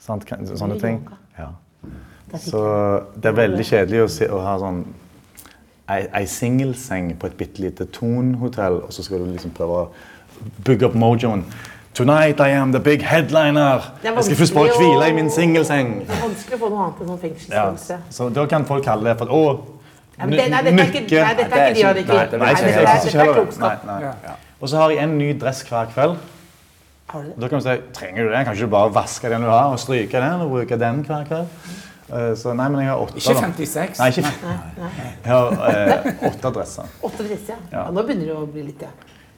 [0.00, 0.26] Sant?
[0.56, 1.02] Sånne ting.
[1.38, 1.52] Ja.
[2.38, 2.60] Så
[3.18, 4.84] det er veldig kjedelig å, se, å ha sånn
[5.98, 9.88] ei, singelseng på et bitte lite Thon-hotell, og så skal du liksom prøve å
[10.64, 11.44] bygge opp mojoen.
[11.94, 13.82] Tonight I am the big headliner.
[14.04, 15.88] Er Jeg skal først bare hvile i min singelseng.
[16.06, 19.10] Det er vanskelig å få noe annet enn sånn Ja, så da kan folk kalle
[19.10, 19.42] det for å,
[20.18, 21.24] Ja, det- nei, dette er ikke- nykke.
[21.24, 21.92] nei, dette er ikke nei,
[22.38, 24.36] Nei, jeg dette er- klokskap.
[24.60, 26.16] Og så har jeg en ny dress hver kveld.
[27.08, 27.40] Har du det?
[27.40, 28.44] Da kan du si trenger du det?
[28.44, 31.24] Kan ikke du bare vaske den du har, og stryke den og bruke den hver
[31.26, 31.46] kveld?
[32.12, 33.16] Eh, Så nei, men jeg har åtte.
[33.20, 33.40] Ikke da.
[33.40, 33.98] 56.
[34.00, 34.22] Nei, ikke
[35.24, 36.84] Jeg har eh, åtte adresser.
[37.02, 37.58] Åtte dresser, ja.
[37.70, 37.84] Ja.
[37.84, 37.90] ja.
[37.94, 38.90] Nå begynner det å bli litt, ja.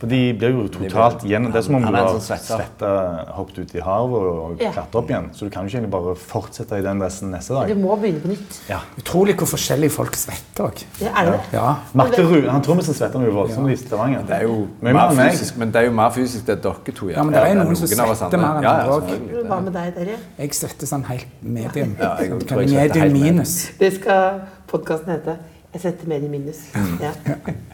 [0.03, 1.45] For de blir jo totalt igjen.
[1.53, 2.89] Det er som om du er har sånn svetta,
[3.37, 4.73] hoppet ut i havet og Ja.
[4.75, 5.29] klatret opp igjen.
[5.33, 7.69] Så du kan jo ikke egentlig bare fortsette i den dressen neste dag.
[7.71, 8.57] Du må begynne på nytt.
[8.69, 8.81] Ja.
[8.99, 10.83] Utrolig hvor forskjellige folk svetter òg.
[11.01, 11.39] Ja, er?
[11.53, 11.77] Ja.
[11.95, 14.27] Marte Ruud, han trommisen svetter noe voldsomt i Stavanger.
[14.27, 17.07] Det er jo mer mer fysisk, men det er jo mer fysisk det dere to
[17.07, 17.17] gjør.
[17.17, 19.47] Ja, men det er noen som svetter mer enn Ja, ja, andre også.
[19.47, 20.19] Hva med deg, Terje?
[20.39, 21.97] Jeg svetter sånn helt medium.
[22.01, 23.35] Ja, jeg tror jeg svetter medium helt medium.
[23.37, 23.71] minus.
[23.79, 25.39] Det skal podkasten hete.
[25.73, 26.59] Jeg setter medium minus.
[27.01, 27.11] Ja.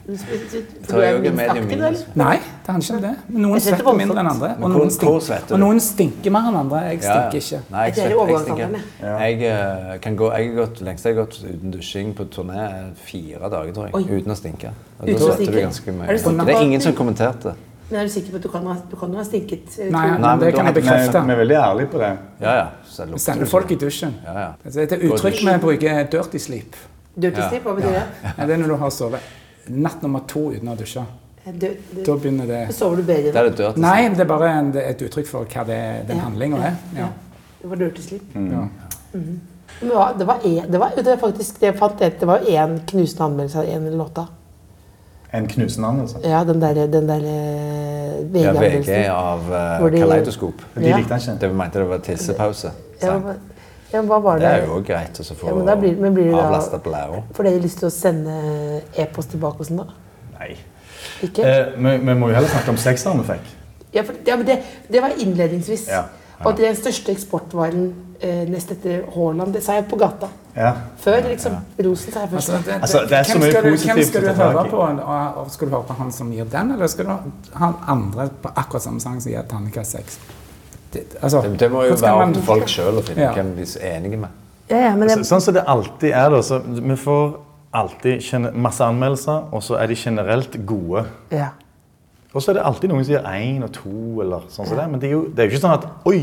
[0.07, 2.03] Du, du, du, Så du er jeg er minst aktiv, eller?
[2.15, 3.15] Nei, det handler ikke om det.
[3.29, 4.51] Men Noen svetter mindre enn andre.
[4.55, 6.83] Og noen, hvor- hvor stink, og noen stinker mer enn andre.
[6.93, 7.61] Jeg stinker ikke.
[7.75, 8.77] Nei, jeg, er stinker.
[9.03, 12.59] Jeg eh, kan gå, jeg har gått, lengst jeg har gått uten dusjing på turné
[12.69, 14.21] er fire dager, tror jeg.
[14.21, 14.71] Uten å stinke.
[15.01, 16.09] Og da svetter du ganske mye.
[16.09, 17.55] Er det er ingen som kommenterte.
[17.91, 19.79] Men er du sikker på at du kan ha, du kan ha stinket?
[19.81, 21.25] eh, Nei, Nei, men det kan jeg bekrefte.
[21.27, 22.13] vi er veldig ærlige på det.
[22.41, 22.67] Ja, ja.
[23.17, 23.81] Sender folk i sånn.
[23.81, 24.15] dusjen.
[24.25, 24.49] Ja, ja.
[24.65, 26.79] Altså, det er et uttrykk vi bruker 'dirty sleep'.
[27.19, 28.03] Dirty sleep, hva betyr det?
[28.39, 29.21] Det er når du har sovet
[29.69, 31.03] natt nummer to uten å dusje.
[31.49, 34.67] Dø- Da begynner det Sover du bedre Det er det Nei, det er bare en,
[34.73, 35.79] det er et uttrykk for hva det,
[36.11, 36.75] den Ja, handlinga er.
[36.97, 37.07] Ja.
[37.63, 38.35] Det var dirty sleep.
[38.37, 38.67] Ja.
[39.15, 39.41] Men
[39.81, 42.29] det var, det var, en, det var, det var faktisk, det jeg fant det, det
[42.29, 44.27] var én knusende anmeldelse av en låta.
[45.33, 46.21] En knusende anmeldelse.
[46.25, 50.63] Ja, den der, den der eh, Ja, VG av uh, Kaleidoskop.
[50.75, 50.83] de-.
[50.85, 51.39] De likte den ikke.
[51.47, 52.73] De mente det var tissepause.
[53.03, 53.41] Ja, men-
[53.93, 54.55] ja, hva var Det det?
[54.63, 57.23] er jo greit å få Ja, men blir, men blir avlasta blæra.
[57.37, 58.35] Får dere lyst til å sende
[58.97, 59.87] e-post tilbake og sånn, da?
[60.39, 60.57] Nei.
[61.25, 61.43] Ikke?
[61.43, 63.55] Eh, vi, vi må jo heller snakke om sekseren vi fikk.
[63.95, 64.59] Ja, for, ja, men det,
[64.93, 65.89] det var innledningsvis.
[65.89, 66.05] Ja,
[66.45, 67.87] Og det er den største eksportvaren
[68.21, 69.55] eh, nest etter Haaland.
[69.57, 70.29] Det sa jeg på gata.
[70.55, 70.75] Ja.
[71.03, 71.57] Før, liksom.
[71.87, 72.51] Rosen sa jeg først.
[72.51, 74.77] Altså, det, Altså, det er så hvem mye positivt Hvem skal du høre på?
[74.85, 77.19] Og, og skal du høre på han som gir den, eller skal du ha
[77.65, 80.19] han andre på akkurat samme sang som gir Tannika seks?
[80.93, 83.33] Det, altså, Det, det må jo være opp til folk sjøl å finne Ja.
[83.37, 84.29] hvem de er enige med.
[84.71, 86.41] Ja, ja, men Så, sånn som det alltid er, da.
[86.43, 87.37] Så vi får
[87.75, 91.05] alltid masse anmeldelser, og så er de generelt gode.
[91.33, 91.51] ja.
[92.35, 94.85] Og så er det alltid noen som sier én og to, eller sånn som det.
[94.93, 96.19] Men det er jo det er jo ikke sånn at oi,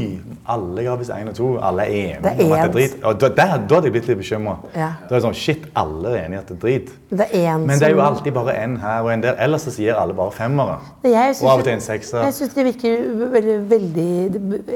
[0.54, 1.48] alle ga visst én og to.
[1.66, 2.94] Alle er enige Det er om at det er drit.
[3.02, 4.54] Og da, da, da hadde jeg blitt litt bekymra.
[4.76, 4.90] Ja.
[5.02, 6.92] Da er det sånn shit, alle er enige at det er drit.
[7.10, 9.42] Men det er en Men det er jo alltid bare en her og en der.
[9.48, 10.78] Ellers så sier alle bare femmere.
[11.10, 12.22] Og av og til en sekser.
[12.28, 14.08] Jeg syns det virker veldig, veldig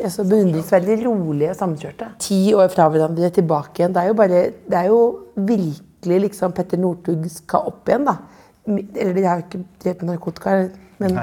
[0.01, 2.09] altså beundringsverdig rolige og samkjørte.
[2.25, 3.93] Ti år fra hverandre tilbake igjen.
[3.93, 4.99] Det er jo bare Det er jo
[5.38, 8.17] virkelig liksom Petter Northug skal opp igjen, da.
[8.65, 10.61] Eller de har jo ikke drept narkotika,
[11.00, 11.20] men.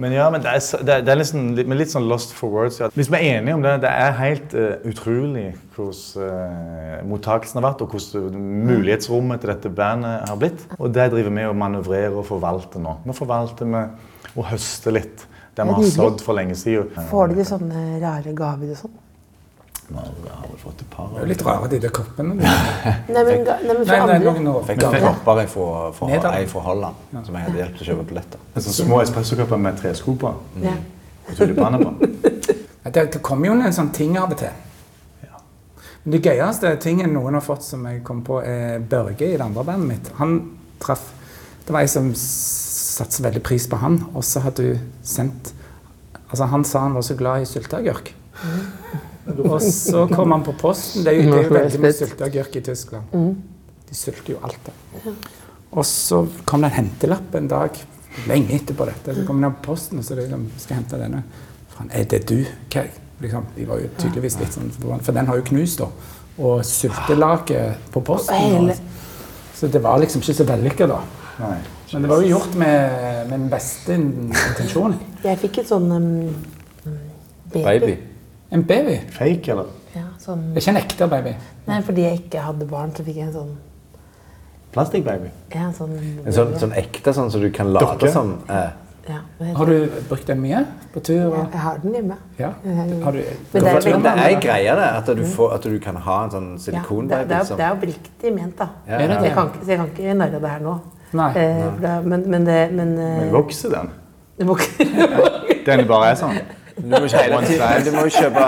[0.00, 2.78] Men ja, men det er, det er, liksom, litt, sånn lost for words.
[2.80, 2.88] Ja.
[2.96, 7.66] Hvis vi er enige om det, det er helt uh, utrolig hvordan uh, mottakelsen har
[7.68, 10.64] vært, og hvordan mulighetsrommet til dette bandet har blitt.
[10.78, 12.96] Og det driver vi og manøvrerer og forvalter nå.
[13.04, 13.84] Nå forvalter vi
[14.32, 15.28] og høster litt.
[15.52, 16.88] Det vi har sådd for lenge siden.
[17.10, 18.94] får de sånne rare gaver og sånn?
[19.92, 21.10] Nå har vi fått et par.
[21.12, 22.34] Det er jo litt rare, de der koppene.
[22.42, 24.64] Nei, men, nei, men fra Nei, noen år.
[24.70, 25.68] Fikk noen kopper fra,
[25.98, 26.38] fra, Nederland.
[26.40, 28.42] ei fra Holland som jeg hadde hjulpet til å kjøpe billetter.
[28.56, 30.34] Altså, små espressokopper med tresko på.
[30.64, 30.74] ja.
[31.28, 31.94] Og tulipaner på.
[32.82, 34.50] Ja, Det, det kommer jo en sånn ting av og til.
[36.02, 39.44] Men det gøyeste tingen noen har fått som jeg kom på, er Børge i det
[39.44, 40.08] andre bandet mitt.
[40.18, 40.32] Han
[40.82, 41.04] traff
[41.62, 45.52] Det var ei som satte så veldig pris på han, og så hadde hun sendt
[46.32, 48.08] Altså, han sa han var så glad i sylteagurk.
[49.26, 51.04] Og så kom han på posten.
[51.06, 53.16] Det er jo, det er jo veldig mye sylteagurk i Tyskland.
[53.88, 54.58] De sylter jo alt.
[54.66, 55.14] det.
[55.72, 57.78] Og så kom det en hentelapp en dag
[58.28, 59.14] lenge etterpå dette.
[59.16, 61.22] Så kom han på posten, og så liksom, skal hente denne.
[61.72, 62.42] Faen, er det du?
[62.72, 62.84] Hva?
[63.22, 65.88] Liksom, de var jo tydeligvis litt sånn For den har jo knust, da.
[66.42, 68.70] Og syltelaget på posten.
[68.72, 69.20] Og,
[69.56, 71.00] så det var liksom ikke så vellykka, da.
[71.38, 71.58] Nei.
[71.92, 72.94] Men det var jo gjort med,
[73.28, 74.96] med den beste intensjonen.
[75.22, 76.08] Jeg fikk et sånn um,
[77.52, 77.64] baby.
[77.64, 77.96] Baby.
[78.52, 78.98] En baby.
[79.16, 79.66] Fake, eller?
[79.96, 80.42] Ja, sånn.
[80.52, 81.32] Det er ikke en ekte baby.
[81.66, 83.52] Nei, fordi jeg ikke hadde barn, så fikk jeg en sånn
[84.72, 85.28] Plastikkbaby.
[85.54, 85.90] ja, sånn,
[86.24, 88.08] En sånn, sånn ekte, sånn som du kan lade Dokke?
[88.12, 88.70] som eh,
[89.08, 90.62] ja, heter Har du brukt den mye
[90.94, 91.26] på tur?
[91.34, 92.16] Ja, jeg har den hjemme.
[92.38, 92.52] ja.
[93.04, 95.62] Har du, Men det er Men veldig det er greia det, at du, får, at
[95.68, 98.68] du kan ha en sånn Ja, silikonbaby det, som det er oppriktig ment, da.
[98.88, 99.08] Ja, det?
[99.26, 100.78] jeg kan, ikke- så jeg kan ikke narre det her nå.
[101.12, 101.30] Nei.
[101.36, 103.90] Eh, men, men det Men, eh, Men vokser den?
[104.38, 105.64] det vokser.
[105.66, 106.40] Den bare er sånn?
[106.76, 108.44] Du må hele tiden Du må kjøpe.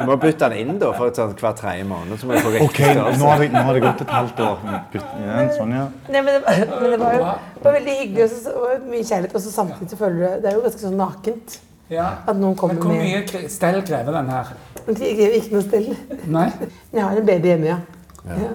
[0.00, 2.18] Du må bytte den inn da, for et sånt hver tredje måned.
[2.18, 2.80] Så må du få riktig Ok,
[3.20, 4.64] nå har, det, nå har det gått et halvt år.
[4.98, 5.84] Igjen, sånn, ja.
[6.10, 7.24] Nei, men det, var- men det var jo
[7.60, 10.54] det var veldig hyggelig og mye kjærlighet, og så samtidig så føler du Det er
[10.56, 11.58] jo ganske sånn nakent
[11.90, 12.08] Ja.
[12.26, 14.52] at noen kommer med Men hvor mye stell krever den her?
[14.86, 15.88] Den krever ikke noe stell.
[16.26, 16.46] Nei.
[16.94, 17.78] Jeg har en baby hjemme, ja.
[18.26, 18.52] ja.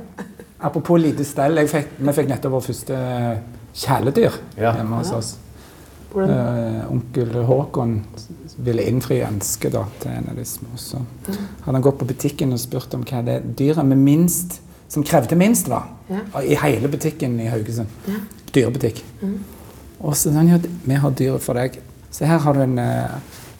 [0.65, 1.55] Apropos lite stell.
[1.61, 2.99] Jeg fikk, vi fikk nettopp vår første
[3.75, 4.71] kjæledyr Ja.
[4.79, 5.33] hjemme hos oss.
[6.15, 7.97] Hvordan, Eh, onkel Håkon
[8.57, 10.77] ville innfri ønsket da, til en av de små.
[10.79, 14.59] Så hadde han gått på butikken og spurt om hva det dyret med minst,
[14.91, 15.89] som krevde minst var.
[16.07, 16.21] Ja.
[16.41, 17.91] I hele butikken i Haugesund.
[18.55, 19.01] Dyrebutikk.
[19.99, 21.79] Og så sa han jo vi har dyret for deg.
[22.13, 23.15] Se her har du en eh,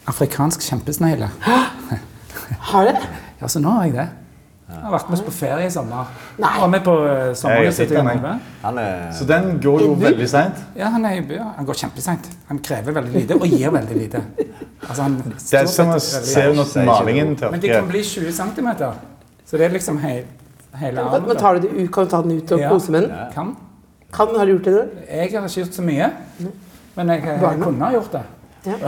[0.08, 1.28] afrikansk kjempesnegle.
[2.70, 3.08] har du det?
[3.40, 4.06] Ja, så nå har jeg det.
[4.66, 6.08] Jeg har vært med oss på ferie i sommer.
[6.42, 6.48] Nei.
[6.58, 8.08] Var med på eh, sommerhuset til Jan.
[8.18, 8.32] Ove.
[8.66, 10.62] Er Så den går jo veldig seint.
[10.74, 11.52] Ja, han er i byen.
[11.54, 12.26] Han går kjempeseint.
[12.48, 14.24] Han krever veldig lite og gir veldig lite.
[14.88, 17.52] Altså, han Det er som å se når malingen noe.
[17.54, 18.72] Men de kan bli 20 cm.
[19.46, 20.16] Så det er liksom hei,
[20.80, 21.28] hele Men armen.
[21.28, 22.70] Men tar du det ut, kan du ta den ut og Ja.
[22.74, 23.14] kose med den?
[23.34, 23.56] Kan.
[24.12, 24.88] Kan, har du gjort det?
[25.06, 26.10] Jeg har ikke gjort så mye.
[26.96, 28.22] Men jeg, jeg kunne ha gjort det.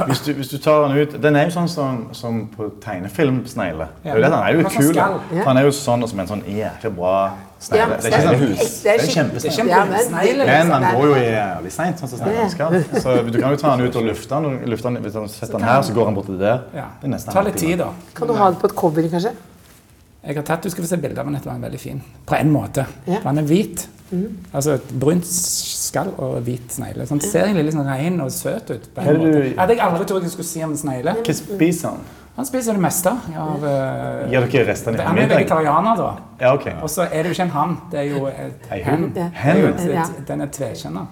[0.09, 3.87] Hvis du, hvis du tar den ut Den er jo sånn som, som på tegnefilmsnegle.
[4.05, 4.15] Ja.
[4.15, 4.23] Ja.
[4.29, 4.95] Den er jo kul.
[4.97, 5.45] Ja.
[5.47, 7.13] Han er jo sånn som en sånn jæklig bra
[7.61, 7.99] snegle.
[8.03, 8.81] Det er ikke sånn hus.
[8.83, 10.47] Det er er kjempesnegle.
[10.47, 12.79] Men- den går jo jævlig seint, sånn som sneglen skal.
[13.03, 14.59] Så du kan jo ta den ut og lufte den.
[14.71, 16.65] Lufte den hvis du setter den her, så går den bort til der.
[16.73, 17.93] Det er Ta litt tid, da.
[18.15, 19.35] Kan du ha den på et cover, kanskje?
[20.27, 21.35] Jeg har tatt, Du skal få se bilde av den.
[21.35, 22.03] Den er veldig fin.
[22.27, 22.87] På en måte.
[23.07, 23.21] Ja.
[23.25, 23.87] Den er hvit.
[24.55, 27.07] Altså et brunt skall og hvit snegle.
[27.09, 28.89] Sånn, ser egentlig litt sånn ren og søt ut.
[28.95, 29.43] på en måte.
[29.45, 31.15] Jeg Hadde jeg aldri trodd jeg skulle si om en snegle.
[31.25, 32.01] Hva spiser han?
[32.39, 36.11] Han spiser det meste av Uh, Gjør dere restene i Han er vegetarianer, da.
[36.41, 36.67] Ja, ok.
[36.83, 38.85] Og så er det jo ikke en hann, det er jo et hen.
[38.87, 39.15] hund?
[39.15, 41.07] Det er jo et- Den er tvekjønna.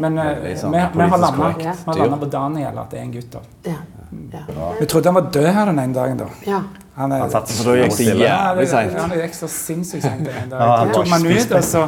[0.00, 1.18] Men uh, vi, vi har
[1.98, 3.30] landa på Daniel, at det er en gutt.
[3.32, 3.38] da.
[3.66, 3.76] Ja.
[4.32, 4.72] Ja.
[4.80, 6.16] Vi trodde han var død her den ene dagen.
[6.20, 6.28] da.
[6.46, 6.60] ja.
[6.96, 8.04] Han, er, Han satt Så da gikk det.
[8.22, 8.94] Ja, jævlig seint.
[8.96, 10.30] han gikk så sinnssykt seint.
[10.48, 11.82] Da Ja, han tok meg man ut, og så,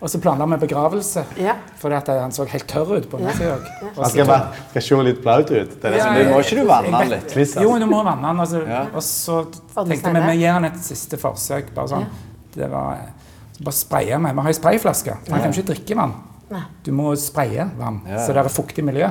[0.00, 1.24] og så planla vi begravelse.
[1.36, 1.56] Ja.
[1.82, 3.58] Fordi han så helt tørr ut på den sida.
[3.82, 5.74] Han skal, bare, skal se litt blaut ut.
[5.82, 7.36] Det er Men er må ikke du vanne den litt?
[7.36, 7.42] Jo,
[7.74, 7.82] altså.
[7.82, 8.40] du må vanne den.
[8.46, 8.86] Altså, Ja.
[8.94, 9.42] Og så
[9.82, 11.74] tenkte vi vi gir han et siste forsøk.
[11.76, 12.08] Bare sånn.
[12.56, 13.04] Det var
[13.56, 14.34] Bare spraye med.
[14.36, 15.18] Vi har ei sprayflaske.
[15.30, 16.16] Han kan ikke drikke vann.
[16.48, 16.60] Nei.
[16.86, 18.20] Du må spraye vann, Ja.
[18.22, 19.08] så det er fuktig miljø.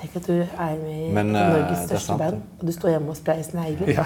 [0.00, 3.10] Tenk at du er med i Men, eh, Norges største band, og du står hjemme
[3.12, 3.88] og sprayer snegler.
[3.92, 4.04] Ja.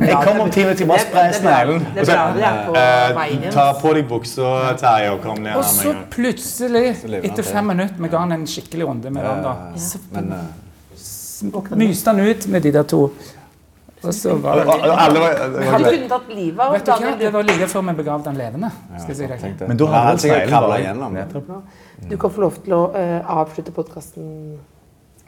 [0.00, 1.84] Jeg kommer om ti minutter, bare spreie sneglen.
[1.94, 3.52] Det bra dere på Eh, igjen.
[3.52, 8.08] Ta på deg buksa, Terje, og kom ned Og så plutselig, etter fem minutter Vi
[8.08, 9.42] ga han en skikkelig runde med vann.
[9.42, 9.54] da.
[9.76, 13.10] Så eh, myste han ut med de der to.
[14.04, 15.34] Og så var det Alle var,
[15.92, 16.78] kunne tatt livet av?
[16.84, 17.18] Daniel.
[17.18, 18.70] Det var like før vi begravde han levende.
[18.98, 19.58] skal jeg si deg.
[19.58, 19.68] det.
[19.68, 21.16] Men da Han hadde hadde sikkert kravla igjennom.
[22.10, 24.28] Du, kan få lov til å eh, avslutte podkasten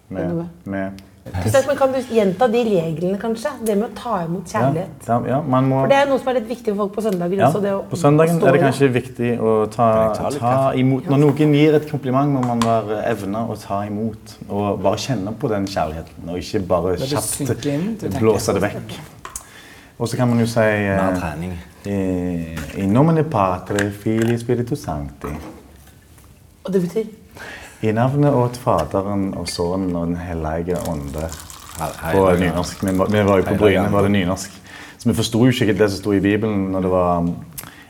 [0.08, 3.52] med, med Men kan du gjenta de reglene, kanskje?
[3.64, 5.06] Det med å ta imot kjærlighet.
[5.08, 7.04] ja, ja, man må For det er noe som er litt viktig for folk på
[7.06, 7.62] søndager ja, også.
[7.64, 11.22] Det å, På søndagen er det i kanskje viktig å ta, ta ta imot Når
[11.24, 14.36] noen gir et kompliment, må man være evne å ta imot.
[14.50, 18.96] Og bare kjenne på den kjærligheten, og ikke bare kjapt inn, blåse det vekk.
[19.94, 21.26] Og så kan man jo si eh,
[21.86, 25.30] eh, In nomine patre, fili spiritu sancti.
[26.64, 27.04] Og det betyr
[27.82, 31.28] I navnet åt Faderen og Sønnen og Den hellige ånde.
[31.76, 32.84] På nynorsk.
[32.84, 34.50] Vi var, vi var jo på Bryne, var det nynorsk.
[34.98, 37.28] Så vi forsto jo ikke det som sto i Bibelen når det var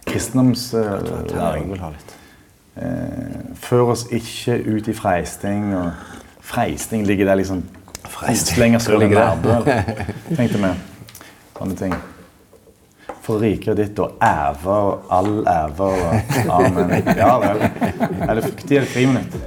[0.06, 0.72] kristendoms...
[0.72, 1.78] Jeg kristendomslæring.
[1.78, 1.90] ha.
[2.76, 5.74] Eh, før oss ikke ut i freisting.
[5.76, 5.90] Og
[6.40, 7.62] freisting ligger der liksom
[8.08, 8.58] Freisting.
[8.58, 9.44] lenger sør enn ligger det?
[9.44, 9.70] Nærbø.
[10.36, 10.72] Tenkte vi.
[11.58, 11.94] Sånne ting.
[13.24, 16.90] For riket ditt og æve og all æve og amen.
[17.16, 17.62] Ja vel.
[18.28, 19.38] Er det ti eller friminutt?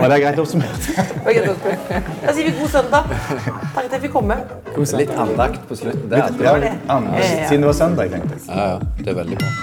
[0.00, 0.88] Var det greit oppsummert?
[1.22, 3.14] Da sier vi god søndag.
[3.14, 4.40] Takk at jeg fikk komme.
[4.98, 6.08] Litt andakt på slutten.
[6.10, 6.74] Det er Ja, bra.
[6.98, 8.46] Anders, siden det var søndag, tenkte jeg.
[8.50, 8.78] Ja, ja.
[8.98, 9.54] Det er veldig bra.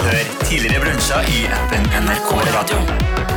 [0.00, 3.27] Hør tidligere brunsja i appen NRK Radio.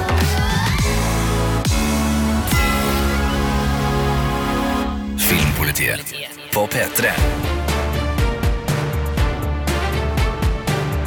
[5.31, 6.15] Filmpolitiet
[6.53, 7.11] på P3.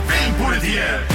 [0.08, 1.12] Filmpolitiet!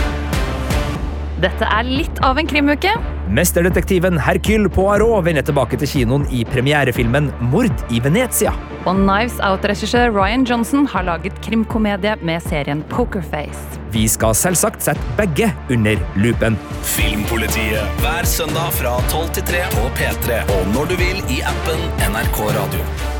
[1.42, 2.94] Dette er litt av en krimuke.
[3.30, 8.56] Mesterdetektiven Hercule Poirot vender tilbake til kinoen i premierefilmen Mord i Venezia.
[8.90, 13.62] Og Knives Out-regissør Ryan Johnson har laget krimkomedie med serien Pokerface.
[13.94, 16.58] Vi skal selvsagt sette begge under lupen.
[16.96, 21.88] Filmpolitiet hver søndag fra 12 til 3 på P3 og når du vil i appen
[22.10, 23.19] NRK Radio.